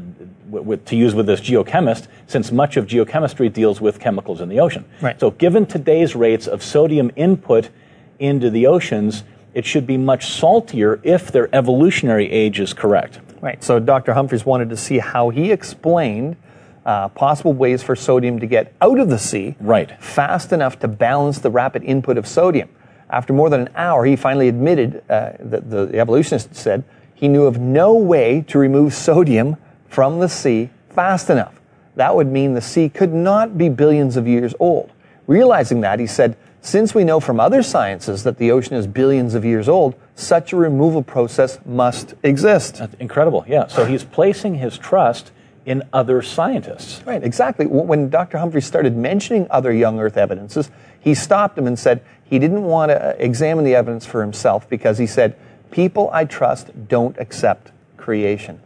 uh, 0.51 0.75
to 0.85 0.95
use 0.95 1.15
with 1.15 1.25
this 1.25 1.39
geochemist, 1.39 2.07
since 2.27 2.51
much 2.51 2.77
of 2.77 2.85
geochemistry 2.85 3.51
deals 3.51 3.79
with 3.79 3.99
chemicals 3.99 4.41
in 4.41 4.49
the 4.49 4.59
ocean. 4.59 4.85
Right. 5.01 5.19
So, 5.19 5.31
given 5.31 5.65
today's 5.65 6.15
rates 6.15 6.47
of 6.47 6.61
sodium 6.61 7.11
input 7.15 7.69
into 8.19 8.49
the 8.49 8.67
oceans, 8.67 9.23
it 9.53 9.65
should 9.65 9.87
be 9.87 9.97
much 9.97 10.27
saltier 10.27 10.99
if 11.03 11.31
their 11.31 11.53
evolutionary 11.55 12.29
age 12.31 12.59
is 12.59 12.73
correct. 12.73 13.19
Right. 13.41 13.63
So 13.63 13.79
Dr. 13.79 14.13
Humphreys 14.13 14.45
wanted 14.45 14.69
to 14.69 14.77
see 14.77 14.99
how 14.99 15.29
he 15.29 15.51
explained 15.51 16.35
uh, 16.85 17.07
possible 17.09 17.53
ways 17.53 17.81
for 17.81 17.95
sodium 17.95 18.39
to 18.39 18.47
get 18.47 18.73
out 18.81 18.99
of 18.99 19.09
the 19.09 19.19
sea 19.19 19.55
right. 19.59 20.01
fast 20.03 20.51
enough 20.51 20.79
to 20.79 20.87
balance 20.87 21.39
the 21.39 21.49
rapid 21.49 21.83
input 21.83 22.17
of 22.17 22.27
sodium. 22.27 22.69
After 23.09 23.33
more 23.33 23.49
than 23.49 23.61
an 23.61 23.69
hour, 23.75 24.05
he 24.05 24.15
finally 24.15 24.49
admitted 24.49 25.03
uh, 25.09 25.31
that 25.39 25.69
the 25.69 25.89
evolutionist 25.93 26.55
said 26.55 26.83
he 27.19 27.27
knew 27.27 27.45
of 27.45 27.59
no 27.59 27.93
way 27.93 28.45
to 28.47 28.57
remove 28.57 28.93
sodium 28.93 29.57
from 29.89 30.19
the 30.19 30.29
sea 30.29 30.69
fast 30.89 31.29
enough. 31.29 31.59
That 31.95 32.15
would 32.15 32.27
mean 32.27 32.53
the 32.53 32.61
sea 32.61 32.87
could 32.87 33.13
not 33.13 33.57
be 33.57 33.67
billions 33.67 34.15
of 34.15 34.25
years 34.25 34.55
old. 34.57 34.89
Realizing 35.27 35.81
that, 35.81 35.99
he 35.99 36.07
said, 36.07 36.37
since 36.61 36.95
we 36.95 37.03
know 37.03 37.19
from 37.19 37.37
other 37.37 37.61
sciences 37.61 38.23
that 38.23 38.37
the 38.37 38.51
ocean 38.51 38.75
is 38.75 38.87
billions 38.87 39.35
of 39.35 39.43
years 39.43 39.67
old, 39.67 39.95
such 40.15 40.53
a 40.53 40.55
removal 40.55 41.03
process 41.03 41.59
must 41.65 42.13
exist. 42.23 42.75
That's 42.77 42.93
incredible, 42.95 43.43
yeah. 43.47 43.67
So 43.67 43.83
he's 43.83 44.05
placing 44.05 44.55
his 44.55 44.77
trust 44.77 45.31
in 45.65 45.83
other 45.91 46.21
scientists. 46.21 47.05
Right, 47.05 47.21
exactly. 47.21 47.65
When 47.65 48.09
Dr. 48.09 48.37
Humphrey 48.37 48.61
started 48.61 48.95
mentioning 48.95 49.45
other 49.49 49.73
young 49.73 49.99
Earth 49.99 50.15
evidences, 50.15 50.71
he 51.01 51.13
stopped 51.13 51.57
him 51.57 51.67
and 51.67 51.77
said 51.77 52.01
he 52.23 52.39
didn't 52.39 52.63
want 52.63 52.91
to 52.91 53.09
uh, 53.09 53.13
examine 53.17 53.65
the 53.65 53.75
evidence 53.75 54.05
for 54.05 54.21
himself 54.21 54.69
because 54.69 54.97
he 54.97 55.07
said, 55.07 55.35
People 55.71 56.09
I 56.11 56.25
trust 56.25 56.87
don't 56.87 57.17
accept 57.17 57.71
creation. 57.97 58.59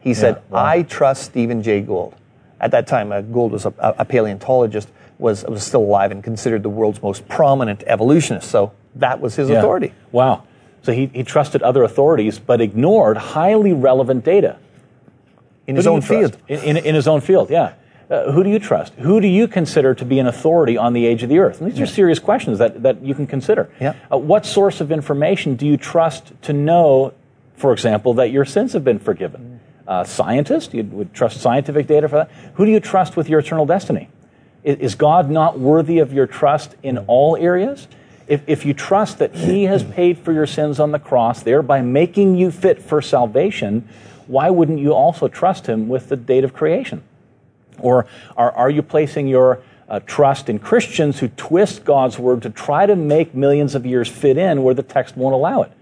He 0.00 0.14
said, 0.14 0.36
Yeah, 0.36 0.54
wow. 0.54 0.64
I 0.66 0.82
trust 0.82 1.24
Stephen 1.24 1.62
Jay 1.62 1.80
Gould. 1.80 2.14
At 2.60 2.70
that 2.70 2.86
time, 2.86 3.12
uh, 3.12 3.20
Gould 3.20 3.52
was 3.52 3.66
a, 3.66 3.74
a 3.78 4.04
paleontologist, 4.04 4.88
was, 5.18 5.44
was 5.44 5.62
still 5.64 5.82
alive 5.82 6.10
and 6.10 6.22
considered 6.22 6.62
the 6.62 6.68
world's 6.68 7.02
most 7.02 7.26
prominent 7.28 7.82
evolutionist. 7.86 8.48
So 8.50 8.72
that 8.94 9.20
was 9.20 9.34
his 9.34 9.50
Yeah. 9.50 9.58
authority. 9.58 9.92
Wow. 10.12 10.44
So 10.82 10.92
he, 10.92 11.06
he 11.06 11.24
trusted 11.24 11.62
other 11.62 11.82
authorities 11.82 12.38
but 12.38 12.60
ignored 12.60 13.16
highly 13.16 13.72
relevant 13.72 14.24
data. 14.24 14.56
In 15.66 15.74
Who 15.74 15.78
his 15.80 15.86
own 15.88 16.00
field. 16.00 16.36
In, 16.46 16.60
in, 16.60 16.76
in 16.76 16.94
his 16.94 17.08
own 17.08 17.20
field, 17.20 17.50
yeah. 17.50 17.72
Uh, 18.08 18.30
who 18.30 18.44
do 18.44 18.50
you 18.50 18.58
trust? 18.60 18.92
Who 18.94 19.20
do 19.20 19.26
you 19.26 19.48
consider 19.48 19.92
to 19.94 20.04
be 20.04 20.18
an 20.20 20.26
authority 20.28 20.76
on 20.76 20.92
the 20.92 21.06
age 21.06 21.22
of 21.24 21.28
the 21.28 21.40
earth? 21.40 21.60
And 21.60 21.70
these 21.72 21.80
are 21.80 21.86
serious 21.86 22.20
questions 22.20 22.58
that, 22.60 22.82
that 22.84 23.02
you 23.02 23.14
can 23.14 23.26
consider. 23.26 23.68
Yeah. 23.80 23.94
Uh, 24.12 24.18
what 24.18 24.46
source 24.46 24.80
of 24.80 24.92
information 24.92 25.56
do 25.56 25.66
you 25.66 25.76
trust 25.76 26.32
to 26.42 26.52
know, 26.52 27.14
for 27.56 27.72
example, 27.72 28.14
that 28.14 28.30
your 28.30 28.44
sins 28.44 28.74
have 28.74 28.84
been 28.84 29.00
forgiven? 29.00 29.58
Uh, 29.88 30.04
scientist? 30.04 30.72
You 30.72 30.84
would 30.84 31.14
trust 31.14 31.40
scientific 31.40 31.88
data 31.88 32.08
for 32.08 32.16
that? 32.16 32.30
Who 32.54 32.64
do 32.64 32.70
you 32.70 32.78
trust 32.80 33.16
with 33.16 33.28
your 33.28 33.40
eternal 33.40 33.66
destiny? 33.66 34.08
I- 34.64 34.68
Is 34.68 34.94
God 34.94 35.28
not 35.28 35.58
worthy 35.58 35.98
of 35.98 36.12
your 36.12 36.26
trust 36.28 36.76
in 36.84 36.98
all 37.08 37.36
areas? 37.36 37.88
If, 38.28 38.42
if 38.48 38.64
you 38.64 38.72
trust 38.74 39.18
that 39.18 39.34
He 39.34 39.64
has 39.72 39.82
paid 39.82 40.18
for 40.18 40.32
your 40.32 40.46
sins 40.46 40.78
on 40.78 40.92
the 40.92 40.98
cross, 41.00 41.42
thereby 41.42 41.80
making 41.82 42.36
you 42.36 42.52
fit 42.52 42.80
for 42.80 43.02
salvation, 43.02 43.88
why 44.28 44.50
wouldn't 44.50 44.78
you 44.78 44.92
also 44.94 45.26
trust 45.26 45.66
Him 45.66 45.88
with 45.88 46.08
the 46.08 46.16
date 46.16 46.44
of 46.44 46.52
creation? 46.52 47.02
Or 47.80 48.06
are, 48.36 48.52
are 48.52 48.70
you 48.70 48.82
placing 48.82 49.28
your 49.28 49.62
uh, 49.88 50.00
trust 50.00 50.48
in 50.48 50.58
Christians 50.58 51.20
who 51.20 51.28
twist 51.28 51.84
God's 51.84 52.18
word 52.18 52.42
to 52.42 52.50
try 52.50 52.86
to 52.86 52.96
make 52.96 53.34
millions 53.34 53.74
of 53.74 53.86
years 53.86 54.08
fit 54.08 54.36
in 54.36 54.62
where 54.62 54.74
the 54.74 54.82
text 54.82 55.16
won't 55.16 55.34
allow 55.34 55.62
it? 55.62 55.72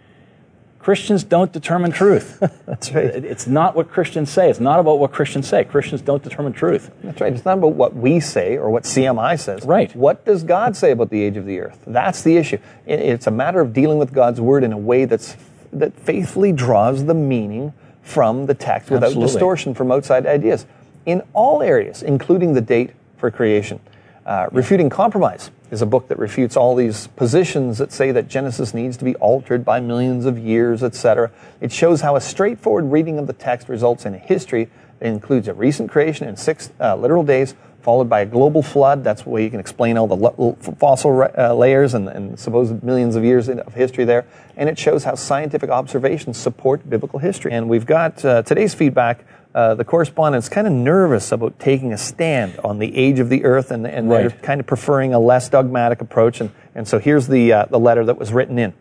Christians 0.84 1.24
don't 1.24 1.50
determine 1.50 1.92
truth. 1.92 2.40
That's 2.66 2.92
right. 2.92 3.06
It's 3.06 3.46
not 3.46 3.74
what 3.74 3.88
Christians 3.88 4.30
say. 4.30 4.50
It's 4.50 4.60
not 4.60 4.80
about 4.80 4.98
what 4.98 5.12
Christians 5.12 5.48
say. 5.48 5.64
Christians 5.64 6.02
don't 6.02 6.22
determine 6.22 6.52
truth. 6.52 6.90
That's 7.02 7.22
right. 7.22 7.32
It's 7.32 7.46
not 7.46 7.56
about 7.56 7.72
what 7.72 7.96
we 7.96 8.20
say 8.20 8.58
or 8.58 8.68
what 8.68 8.82
CMI 8.82 9.40
says. 9.40 9.64
Right. 9.64 9.96
What 9.96 10.26
does 10.26 10.44
God 10.44 10.76
say 10.76 10.90
about 10.90 11.08
the 11.08 11.22
age 11.22 11.38
of 11.38 11.46
the 11.46 11.58
earth? 11.58 11.82
That's 11.86 12.20
the 12.20 12.36
issue. 12.36 12.58
It's 12.84 13.26
a 13.26 13.30
matter 13.30 13.62
of 13.62 13.72
dealing 13.72 13.96
with 13.96 14.12
God's 14.12 14.42
word 14.42 14.62
in 14.62 14.74
a 14.74 14.78
way 14.78 15.06
that's 15.06 15.38
that 15.72 15.98
faithfully 15.98 16.52
draws 16.52 17.06
the 17.06 17.14
meaning 17.14 17.72
from 18.02 18.44
the 18.44 18.54
text 18.54 18.90
without 18.90 19.06
Absolutely. 19.06 19.32
distortion 19.32 19.74
from 19.74 19.90
outside 19.90 20.26
ideas 20.26 20.66
in 21.06 21.22
all 21.32 21.62
areas, 21.62 22.02
including 22.02 22.54
the 22.54 22.60
date 22.60 22.92
for 23.16 23.30
creation. 23.30 23.80
Uh, 24.26 24.48
Refuting 24.52 24.88
Compromise 24.88 25.50
is 25.70 25.82
a 25.82 25.86
book 25.86 26.08
that 26.08 26.18
refutes 26.18 26.56
all 26.56 26.74
these 26.74 27.08
positions 27.08 27.78
that 27.78 27.92
say 27.92 28.12
that 28.12 28.28
Genesis 28.28 28.72
needs 28.72 28.96
to 28.96 29.04
be 29.04 29.14
altered 29.16 29.64
by 29.64 29.80
millions 29.80 30.24
of 30.24 30.38
years, 30.38 30.82
etc. 30.82 31.30
It 31.60 31.72
shows 31.72 32.00
how 32.00 32.16
a 32.16 32.20
straightforward 32.20 32.90
reading 32.90 33.18
of 33.18 33.26
the 33.26 33.32
text 33.32 33.68
results 33.68 34.06
in 34.06 34.14
a 34.14 34.18
history 34.18 34.70
that 34.98 35.06
includes 35.06 35.48
a 35.48 35.54
recent 35.54 35.90
creation 35.90 36.26
in 36.26 36.36
six 36.36 36.70
uh, 36.80 36.96
literal 36.96 37.22
days, 37.22 37.54
followed 37.82 38.08
by 38.08 38.20
a 38.20 38.26
global 38.26 38.62
flood. 38.62 39.04
That's 39.04 39.22
the 39.22 39.28
way 39.28 39.44
you 39.44 39.50
can 39.50 39.60
explain 39.60 39.98
all 39.98 40.06
the 40.06 40.74
fossil 40.78 41.28
uh, 41.36 41.52
layers 41.52 41.92
and, 41.92 42.08
and 42.08 42.38
supposed 42.38 42.82
millions 42.82 43.14
of 43.14 43.24
years 43.24 43.50
of 43.50 43.74
history 43.74 44.04
there. 44.04 44.24
And 44.56 44.70
it 44.70 44.78
shows 44.78 45.04
how 45.04 45.16
scientific 45.16 45.68
observations 45.68 46.38
support 46.38 46.88
biblical 46.88 47.18
history. 47.18 47.52
And 47.52 47.68
we've 47.68 47.84
got 47.84 48.24
uh, 48.24 48.42
today's 48.42 48.72
feedback. 48.72 49.26
Uh, 49.54 49.74
the 49.74 49.84
correspondent's 49.84 50.48
kind 50.48 50.66
of 50.66 50.72
nervous 50.72 51.30
about 51.30 51.58
taking 51.60 51.92
a 51.92 51.98
stand 51.98 52.58
on 52.64 52.80
the 52.80 52.96
age 52.96 53.20
of 53.20 53.28
the 53.28 53.44
earth, 53.44 53.70
and, 53.70 53.86
and 53.86 54.10
they're 54.10 54.30
kind 54.30 54.58
of 54.58 54.66
preferring 54.66 55.14
a 55.14 55.18
less 55.18 55.48
dogmatic 55.48 56.00
approach. 56.00 56.40
And, 56.40 56.50
and 56.74 56.88
so 56.88 56.98
here's 56.98 57.28
the, 57.28 57.52
uh, 57.52 57.66
the 57.66 57.78
letter 57.78 58.04
that 58.04 58.18
was 58.18 58.32
written 58.32 58.58
in. 58.58 58.74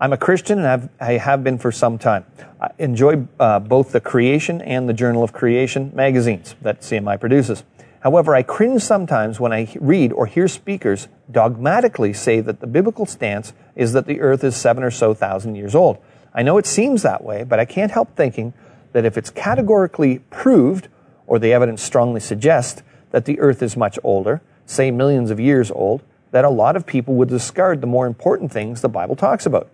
I'm 0.00 0.12
a 0.12 0.16
Christian 0.16 0.58
and 0.58 0.66
I've, 0.66 0.88
I 1.00 1.12
have 1.14 1.42
been 1.42 1.58
for 1.58 1.72
some 1.72 1.98
time. 1.98 2.24
I 2.60 2.70
enjoy 2.78 3.26
uh, 3.40 3.58
both 3.58 3.90
the 3.90 4.00
Creation 4.00 4.62
and 4.62 4.88
the 4.88 4.92
Journal 4.92 5.24
of 5.24 5.32
Creation 5.32 5.90
magazines 5.92 6.54
that 6.62 6.82
CMI 6.82 7.18
produces. 7.18 7.64
However, 8.00 8.34
I 8.34 8.44
cringe 8.44 8.82
sometimes 8.82 9.40
when 9.40 9.52
I 9.52 9.74
read 9.80 10.12
or 10.12 10.26
hear 10.26 10.46
speakers 10.46 11.08
dogmatically 11.30 12.12
say 12.12 12.40
that 12.40 12.60
the 12.60 12.66
biblical 12.68 13.06
stance 13.06 13.52
is 13.74 13.92
that 13.92 14.06
the 14.06 14.20
earth 14.20 14.44
is 14.44 14.54
seven 14.54 14.84
or 14.84 14.90
so 14.92 15.14
thousand 15.14 15.56
years 15.56 15.74
old. 15.74 15.98
I 16.32 16.42
know 16.42 16.58
it 16.58 16.66
seems 16.66 17.02
that 17.02 17.24
way, 17.24 17.42
but 17.42 17.58
I 17.58 17.64
can't 17.64 17.90
help 17.90 18.14
thinking 18.14 18.54
that 18.92 19.04
if 19.04 19.16
it's 19.16 19.30
categorically 19.30 20.20
proved, 20.30 20.88
or 21.26 21.38
the 21.38 21.52
evidence 21.52 21.82
strongly 21.82 22.20
suggests, 22.20 22.82
that 23.10 23.24
the 23.24 23.38
earth 23.40 23.62
is 23.62 23.76
much 23.76 23.98
older, 24.02 24.40
say 24.66 24.90
millions 24.90 25.30
of 25.30 25.40
years 25.40 25.70
old, 25.70 26.02
that 26.30 26.44
a 26.44 26.50
lot 26.50 26.76
of 26.76 26.86
people 26.86 27.14
would 27.14 27.28
discard 27.28 27.80
the 27.80 27.86
more 27.86 28.06
important 28.06 28.52
things 28.52 28.80
the 28.80 28.88
Bible 28.88 29.16
talks 29.16 29.46
about. 29.46 29.68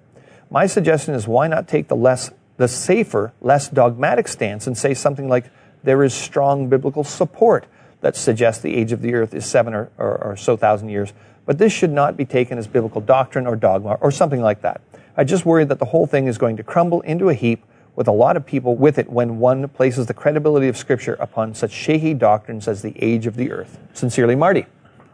My 0.50 0.66
suggestion 0.66 1.14
is 1.14 1.26
why 1.26 1.48
not 1.48 1.66
take 1.66 1.88
the 1.88 1.96
less, 1.96 2.30
the 2.56 2.68
safer, 2.68 3.32
less 3.40 3.68
dogmatic 3.68 4.28
stance 4.28 4.66
and 4.66 4.78
say 4.78 4.94
something 4.94 5.28
like, 5.28 5.50
there 5.82 6.02
is 6.02 6.14
strong 6.14 6.68
biblical 6.68 7.04
support 7.04 7.66
that 8.00 8.16
suggests 8.16 8.62
the 8.62 8.74
age 8.74 8.92
of 8.92 9.02
the 9.02 9.14
earth 9.14 9.34
is 9.34 9.44
seven 9.44 9.74
or, 9.74 9.90
or, 9.98 10.16
or 10.18 10.36
so 10.36 10.56
thousand 10.56 10.88
years, 10.88 11.12
but 11.46 11.58
this 11.58 11.72
should 11.72 11.92
not 11.92 12.16
be 12.16 12.24
taken 12.24 12.56
as 12.56 12.66
biblical 12.66 13.00
doctrine 13.00 13.46
or 13.46 13.56
dogma 13.56 13.98
or 14.00 14.10
something 14.10 14.40
like 14.40 14.62
that. 14.62 14.80
I 15.16 15.24
just 15.24 15.44
worry 15.44 15.64
that 15.64 15.78
the 15.78 15.84
whole 15.86 16.06
thing 16.06 16.26
is 16.26 16.38
going 16.38 16.56
to 16.56 16.62
crumble 16.62 17.00
into 17.02 17.28
a 17.28 17.34
heap 17.34 17.64
with 17.96 18.08
a 18.08 18.12
lot 18.12 18.36
of 18.36 18.44
people 18.44 18.74
with 18.76 18.98
it 18.98 19.10
when 19.10 19.38
one 19.38 19.68
places 19.68 20.06
the 20.06 20.14
credibility 20.14 20.68
of 20.68 20.76
Scripture 20.76 21.14
upon 21.14 21.54
such 21.54 21.70
shaky 21.70 22.14
doctrines 22.14 22.66
as 22.68 22.82
the 22.82 22.94
age 23.02 23.26
of 23.26 23.36
the 23.36 23.50
earth. 23.50 23.78
Sincerely, 23.92 24.34
Marty. 24.34 24.66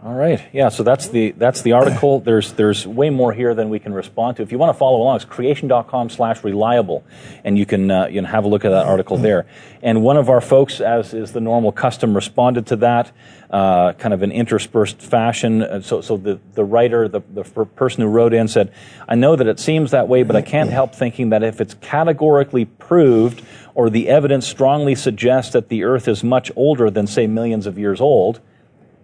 All 0.03 0.15
right. 0.15 0.41
Yeah. 0.55 0.71
So 0.71 0.83
that's 0.83 1.09
the 1.09 1.33
that's 1.33 1.61
the 1.61 1.73
article. 1.73 2.21
There's 2.21 2.55
there's 2.55 2.87
way 2.87 3.11
more 3.11 3.35
here 3.35 3.55
than 3.55 3.69
we 3.69 3.79
can 3.79 3.93
respond 3.93 4.39
to. 4.39 4.43
If 4.43 4.51
you 4.51 4.57
want 4.57 4.75
to 4.75 4.79
follow 4.79 5.03
along, 5.03 5.17
it's 5.17 5.27
creation.com/reliable, 5.27 7.05
and 7.45 7.59
you 7.59 7.67
can 7.67 7.91
uh, 7.91 8.07
you 8.07 8.15
can 8.15 8.25
have 8.25 8.45
a 8.45 8.49
look 8.49 8.65
at 8.65 8.71
that 8.71 8.87
article 8.87 9.19
there. 9.19 9.45
And 9.83 10.03
one 10.03 10.17
of 10.17 10.31
our 10.31 10.41
folks, 10.41 10.81
as 10.81 11.13
is 11.13 11.33
the 11.33 11.41
normal 11.43 11.71
custom, 11.71 12.15
responded 12.15 12.67
to 12.69 12.77
that, 12.77 13.13
uh, 13.51 13.93
kind 13.93 14.15
of 14.15 14.23
an 14.23 14.33
interspersed 14.33 15.03
fashion. 15.03 15.63
Uh, 15.63 15.83
so 15.83 16.01
so 16.01 16.17
the 16.17 16.41
the 16.55 16.65
writer, 16.65 17.07
the 17.07 17.21
the 17.35 17.45
person 17.45 18.03
who 18.03 18.09
wrote 18.09 18.33
in 18.33 18.49
said, 18.49 18.73
"I 19.07 19.17
know 19.17 19.37
that 19.37 19.47
it 19.47 19.61
seems 19.61 19.91
that 19.91 20.09
way, 20.09 20.23
but 20.23 20.35
I 20.35 20.41
can't 20.41 20.71
help 20.71 20.95
thinking 20.95 21.29
that 21.29 21.43
if 21.43 21.61
it's 21.61 21.75
categorically 21.75 22.65
proved." 22.65 23.43
Or 23.75 23.89
the 23.89 24.09
evidence 24.09 24.49
strongly 24.49 24.95
suggests 24.95 25.53
that 25.53 25.69
the 25.69 25.85
Earth 25.85 26.09
is 26.09 26.25
much 26.25 26.51
older 26.57 26.91
than, 26.91 27.07
say, 27.07 27.29
millions 27.29 27.67
of 27.67 27.79
years 27.79 28.01
old, 28.01 28.41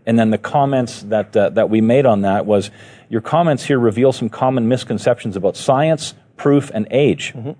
and 0.06 0.18
then 0.18 0.30
the 0.30 0.38
comments 0.38 1.02
that, 1.02 1.36
uh, 1.36 1.50
that 1.50 1.68
we 1.68 1.80
made 1.80 2.06
on 2.06 2.22
that 2.22 2.46
was 2.46 2.70
your 3.08 3.20
comments 3.20 3.64
here 3.64 3.78
reveal 3.78 4.12
some 4.12 4.28
common 4.28 4.68
misconceptions 4.68 5.36
about 5.36 5.56
science, 5.56 6.14
proof, 6.36 6.70
and 6.72 6.86
age. 6.90 7.32
Mm-hmm. 7.34 7.52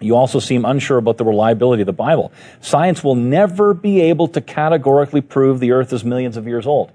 You 0.00 0.16
also 0.16 0.40
seem 0.40 0.64
unsure 0.64 0.98
about 0.98 1.16
the 1.16 1.24
reliability 1.24 1.82
of 1.82 1.86
the 1.86 1.92
Bible. 1.92 2.32
Science 2.60 3.02
will 3.02 3.14
never 3.14 3.72
be 3.72 4.00
able 4.02 4.28
to 4.28 4.40
categorically 4.40 5.20
prove 5.20 5.60
the 5.60 5.72
earth 5.72 5.92
is 5.92 6.04
millions 6.04 6.36
of 6.36 6.46
years 6.46 6.66
old. 6.66 6.92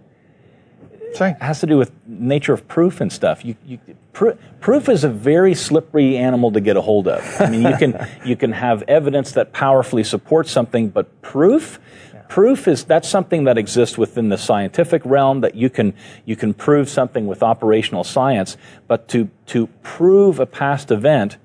Sorry. 1.14 1.32
It 1.32 1.42
has 1.42 1.60
to 1.62 1.66
do 1.66 1.78
with 1.78 1.92
nature 2.06 2.54
of 2.54 2.68
proof 2.68 3.02
and 3.02 3.12
stuff. 3.12 3.44
You, 3.44 3.56
you, 3.66 3.80
pr- 4.14 4.32
proof 4.60 4.88
is 4.88 5.04
a 5.04 5.10
very 5.10 5.54
slippery 5.56 6.16
animal 6.16 6.52
to 6.52 6.62
get 6.62 6.78
a 6.78 6.82
hold 6.82 7.08
of. 7.08 7.22
I 7.42 7.50
mean, 7.50 7.64
you 7.64 7.76
can 7.76 8.08
you 8.26 8.36
can 8.36 8.54
have 8.54 8.84
evidence 8.84 9.34
that 9.34 9.52
powerfully 9.52 10.04
supports 10.04 10.52
something, 10.52 10.90
but 10.90 11.22
proof 11.22 11.80
proof 12.32 12.66
is 12.66 12.86
that's 12.86 13.10
something 13.10 13.44
that 13.44 13.58
exists 13.58 13.98
within 13.98 14.30
the 14.30 14.38
scientific 14.38 15.02
realm 15.04 15.42
that 15.42 15.54
you 15.54 15.70
can 15.70 15.94
you 16.24 16.38
can 16.38 16.54
prove 16.54 16.88
something 16.88 17.28
with 17.28 17.44
operational 17.44 18.06
science, 18.06 18.56
but 18.88 19.10
to 19.10 19.30
to 19.48 19.68
prove 19.84 20.40
a 20.40 20.46
past 20.46 20.92
event, 20.92 21.36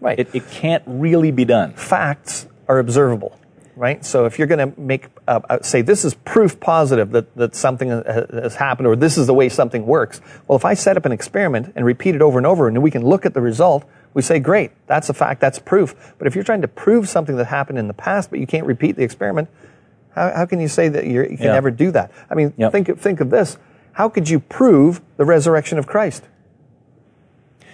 right. 0.00 0.18
it, 0.18 0.28
it 0.34 0.50
can't 0.50 0.82
really 0.84 1.30
be 1.30 1.44
done. 1.44 1.72
Facts 1.74 2.48
are 2.68 2.80
observable 2.80 3.38
right? 3.78 4.06
So 4.06 4.24
if 4.24 4.38
you're 4.38 4.48
going 4.48 4.72
to 4.72 4.80
make, 4.80 5.08
uh, 5.28 5.40
uh, 5.50 5.58
say, 5.60 5.82
this 5.82 6.06
is 6.06 6.14
proof 6.14 6.58
positive 6.58 7.10
that, 7.10 7.36
that 7.36 7.54
something 7.54 7.90
has 7.90 8.54
happened 8.54 8.86
or 8.86 8.96
this 8.96 9.18
is 9.18 9.26
the 9.26 9.34
way 9.34 9.50
something 9.50 9.84
works. 9.84 10.22
Well, 10.48 10.56
if 10.56 10.64
I 10.64 10.72
set 10.72 10.96
up 10.96 11.04
an 11.04 11.12
experiment 11.12 11.74
and 11.76 11.84
repeat 11.84 12.14
it 12.14 12.22
over 12.22 12.38
and 12.38 12.46
over 12.46 12.68
and 12.68 12.82
we 12.82 12.90
can 12.90 13.04
look 13.04 13.26
at 13.26 13.34
the 13.34 13.42
result, 13.42 13.84
we 14.14 14.22
say, 14.22 14.38
great, 14.38 14.70
that's 14.86 15.10
a 15.10 15.12
fact, 15.12 15.42
that's 15.42 15.58
proof. 15.58 16.14
But 16.16 16.26
if 16.26 16.34
you're 16.34 16.42
trying 16.42 16.62
to 16.62 16.68
prove 16.68 17.06
something 17.06 17.36
that 17.36 17.44
happened 17.44 17.78
in 17.78 17.86
the 17.86 17.92
past, 17.92 18.30
but 18.30 18.38
you 18.38 18.46
can't 18.46 18.66
repeat 18.66 18.96
the 18.96 19.02
experiment, 19.02 19.50
how, 20.16 20.32
how 20.34 20.46
can 20.46 20.58
you 20.58 20.68
say 20.68 20.88
that 20.88 21.06
you 21.06 21.24
can 21.24 21.36
yeah. 21.38 21.52
never 21.52 21.70
do 21.70 21.90
that? 21.92 22.10
I 22.30 22.34
mean, 22.34 22.54
yep. 22.56 22.72
think, 22.72 22.88
of, 22.88 23.00
think 23.00 23.20
of 23.20 23.30
this. 23.30 23.58
How 23.92 24.08
could 24.08 24.28
you 24.28 24.40
prove 24.40 25.00
the 25.18 25.24
resurrection 25.24 25.78
of 25.78 25.86
Christ? 25.86 26.24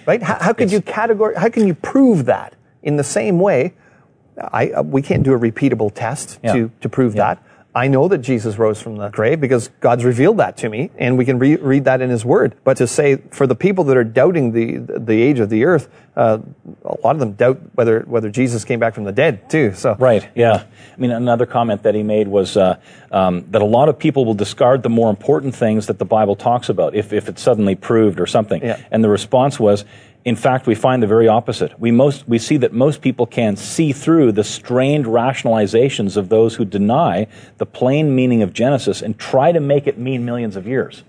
Right? 0.07 0.22
How, 0.22 0.38
how 0.40 0.52
could 0.52 0.64
it's, 0.64 0.72
you 0.72 0.81
categorize, 0.81 1.37
how 1.37 1.48
can 1.48 1.66
you 1.66 1.74
prove 1.74 2.26
that 2.26 2.55
in 2.83 2.96
the 2.96 3.05
same 3.05 3.38
way? 3.38 3.74
I, 4.37 4.70
uh, 4.70 4.83
we 4.83 5.02
can't 5.02 5.22
do 5.22 5.35
a 5.35 5.38
repeatable 5.38 5.94
test 5.94 6.40
yeah. 6.42 6.52
to, 6.52 6.70
to 6.81 6.88
prove 6.88 7.14
yeah. 7.14 7.35
that. 7.35 7.44
I 7.74 7.88
know 7.88 8.06
that 8.08 8.18
Jesus 8.18 8.58
rose 8.58 8.82
from 8.82 8.96
the 8.96 9.08
grave 9.08 9.40
because 9.40 9.68
God's 9.80 10.04
revealed 10.04 10.37
that 10.37 10.58
to 10.58 10.68
me, 10.68 10.90
and 10.98 11.16
we 11.16 11.24
can 11.24 11.38
re- 11.38 11.56
read 11.56 11.85
that 11.85 12.02
in 12.02 12.11
His 12.11 12.22
Word. 12.22 12.54
But 12.64 12.76
to 12.76 12.87
say 12.87 13.16
for 13.30 13.46
the 13.46 13.54
people 13.54 13.85
that 13.85 13.96
are 13.96 14.04
doubting 14.04 14.52
the 14.52 14.98
the 14.98 15.22
age 15.22 15.40
of 15.40 15.48
the 15.48 15.64
earth, 15.64 15.88
uh, 16.14 16.38
a 16.85 16.96
lot 17.02 17.16
of 17.16 17.20
them 17.20 17.32
doubt 17.32 17.61
whether 17.74 18.00
whether 18.00 18.28
Jesus 18.28 18.64
came 18.66 18.78
back 18.78 18.94
from 18.94 19.04
the 19.04 19.12
dead 19.12 19.48
too. 19.48 19.72
So 19.72 19.96
right, 19.98 20.28
yeah. 20.35 20.64
I 20.92 21.00
mean, 21.00 21.12
another 21.12 21.46
comment 21.46 21.85
that 21.85 21.94
he 21.94 22.02
made 22.02 22.28
was 22.28 22.58
uh, 22.58 22.78
um, 23.11 23.46
that 23.50 23.62
a 23.62 23.66
lot 23.66 23.88
of 23.88 23.98
people 23.98 24.26
will 24.26 24.35
discard 24.35 24.82
the 24.82 24.90
more 24.90 25.08
important 25.08 25.54
things 25.54 25.87
that 25.87 25.98
the 25.98 26.04
Bible 26.04 26.37
talks 26.37 26.68
about 26.68 26.94
if 26.94 27.12
if 27.14 27.28
it's 27.28 27.40
suddenly 27.40 27.74
proved 27.74 28.20
or 28.20 28.26
something. 28.26 28.62
Yeah. 28.62 28.82
And 28.90 29.02
the 29.02 29.08
response 29.08 29.58
was, 29.58 29.87
in 30.24 30.37
fact, 30.37 30.66
we 30.66 30.76
find 30.76 31.02
the 31.02 31.08
very 31.08 31.26
opposite. 31.26 31.78
We, 31.80 31.90
most, 31.90 32.28
we 32.28 32.38
see 32.38 32.56
that 32.58 32.72
most 32.72 33.02
people 33.02 33.26
can 33.26 33.56
see 33.56 33.92
through 33.92 34.32
the 34.32 34.44
strained 34.44 35.06
rationalizations 35.06 36.16
of 36.16 36.28
those 36.28 36.54
who 36.54 36.64
deny 36.64 37.26
the 37.58 37.66
plain 37.66 38.14
meaning 38.14 38.42
of 38.42 38.52
Genesis 38.52 39.02
and 39.02 39.18
try 39.18 39.50
to 39.50 39.58
make 39.58 39.88
it 39.88 39.98
mean 39.98 40.24
millions 40.24 40.54
of 40.54 40.66
years. 40.66 41.02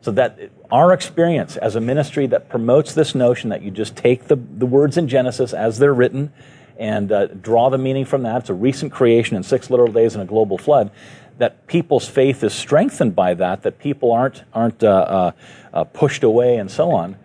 So 0.00 0.12
that 0.12 0.38
our 0.70 0.92
experience 0.92 1.56
as 1.56 1.74
a 1.74 1.80
ministry 1.80 2.28
that 2.28 2.48
promotes 2.48 2.94
this 2.94 3.16
notion 3.16 3.50
that 3.50 3.62
you 3.62 3.72
just 3.72 3.96
take 3.96 4.28
the, 4.28 4.36
the 4.36 4.66
words 4.66 4.96
in 4.96 5.08
Genesis 5.08 5.52
as 5.52 5.78
they're 5.80 5.94
written 5.94 6.32
and 6.78 7.10
uh, 7.10 7.26
draw 7.26 7.68
the 7.68 7.78
meaning 7.78 8.04
from 8.04 8.22
that. 8.22 8.42
It's 8.42 8.50
a 8.50 8.54
recent 8.54 8.92
creation 8.92 9.36
in 9.36 9.42
six 9.42 9.70
literal 9.70 9.90
days 9.90 10.14
and 10.14 10.22
a 10.22 10.26
global 10.26 10.56
flood. 10.56 10.92
That 11.38 11.66
people's 11.66 12.06
faith 12.06 12.44
is 12.44 12.54
strengthened 12.54 13.16
by 13.16 13.34
that, 13.34 13.62
that 13.62 13.80
people 13.80 14.12
aren't, 14.12 14.44
aren't 14.52 14.84
uh, 14.84 14.88
uh, 14.88 15.32
uh 15.72 15.84
pushed 15.84 16.22
away 16.22 16.58
and 16.58 16.70
so 16.70 16.92
on 16.92 17.16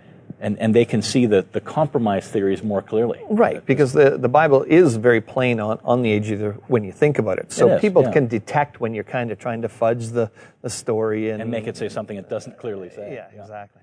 and, 0.42 0.58
and 0.60 0.76
they 0.76 0.84
can 0.86 1.02
see 1.02 1.26
the, 1.26 1.46
the 1.52 1.62
compromise 1.62 2.28
theories 2.28 2.64
more 2.64 2.82
clearly. 2.82 3.20
Right, 3.30 3.66
because 3.66 3.94
the, 3.94 4.18
the 4.18 4.28
Bible 4.28 4.64
is 4.64 4.98
very 4.98 5.22
plain 5.22 5.60
on, 5.60 5.80
on 5.84 6.02
the 6.02 6.12
age 6.12 6.32
of 6.32 6.40
the, 6.40 6.50
when 6.68 6.84
you 6.84 6.92
think 6.92 7.20
about 7.20 7.38
it. 7.38 7.52
So 7.52 7.70
it 7.70 7.76
is, 7.76 7.82
people 7.82 8.04
yeah. 8.04 8.12
can 8.12 8.28
detect 8.28 8.82
when 8.82 8.94
you're 8.94 9.04
kind 9.04 9.32
of 9.32 9.40
trying 9.40 9.62
to 9.62 9.70
fudge 9.70 10.08
the, 10.08 10.32
the 10.62 10.70
story 10.70 11.30
and, 11.30 11.42
and 11.44 11.52
make 11.52 11.68
it 11.68 11.78
say 11.78 11.88
something 11.88 12.18
it 12.18 12.30
doesn't 12.30 12.58
clearly 12.58 12.90
say. 12.90 13.14
Yeah, 13.14 13.28
yeah, 13.34 13.42
exactly. 13.42 13.82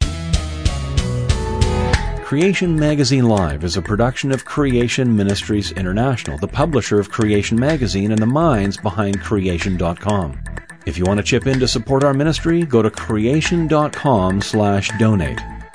Creation 2.25 2.79
Magazine 2.79 3.27
Live 3.27 3.64
is 3.64 3.79
a 3.79 3.83
production 3.83 4.33
of 4.33 4.44
Creation 4.44 5.16
Ministries 5.16 5.73
International, 5.73 6.37
the 6.37 6.49
publisher 6.49 7.01
of 7.01 7.11
Creation 7.11 7.59
Magazine 7.59 8.11
and 8.11 8.21
the 8.21 8.27
minds 8.27 8.77
behind 8.77 9.23
creation.com. 9.23 10.38
If 10.85 10.99
you 10.99 11.05
want 11.05 11.18
to 11.18 11.25
chip 11.25 11.47
in 11.47 11.59
to 11.61 11.68
support 11.68 12.05
our 12.05 12.12
ministry, 12.12 12.64
go 12.64 12.83
to 12.83 12.90
creation.com 12.90 14.42
slash 14.42 14.90
donate 14.99 15.40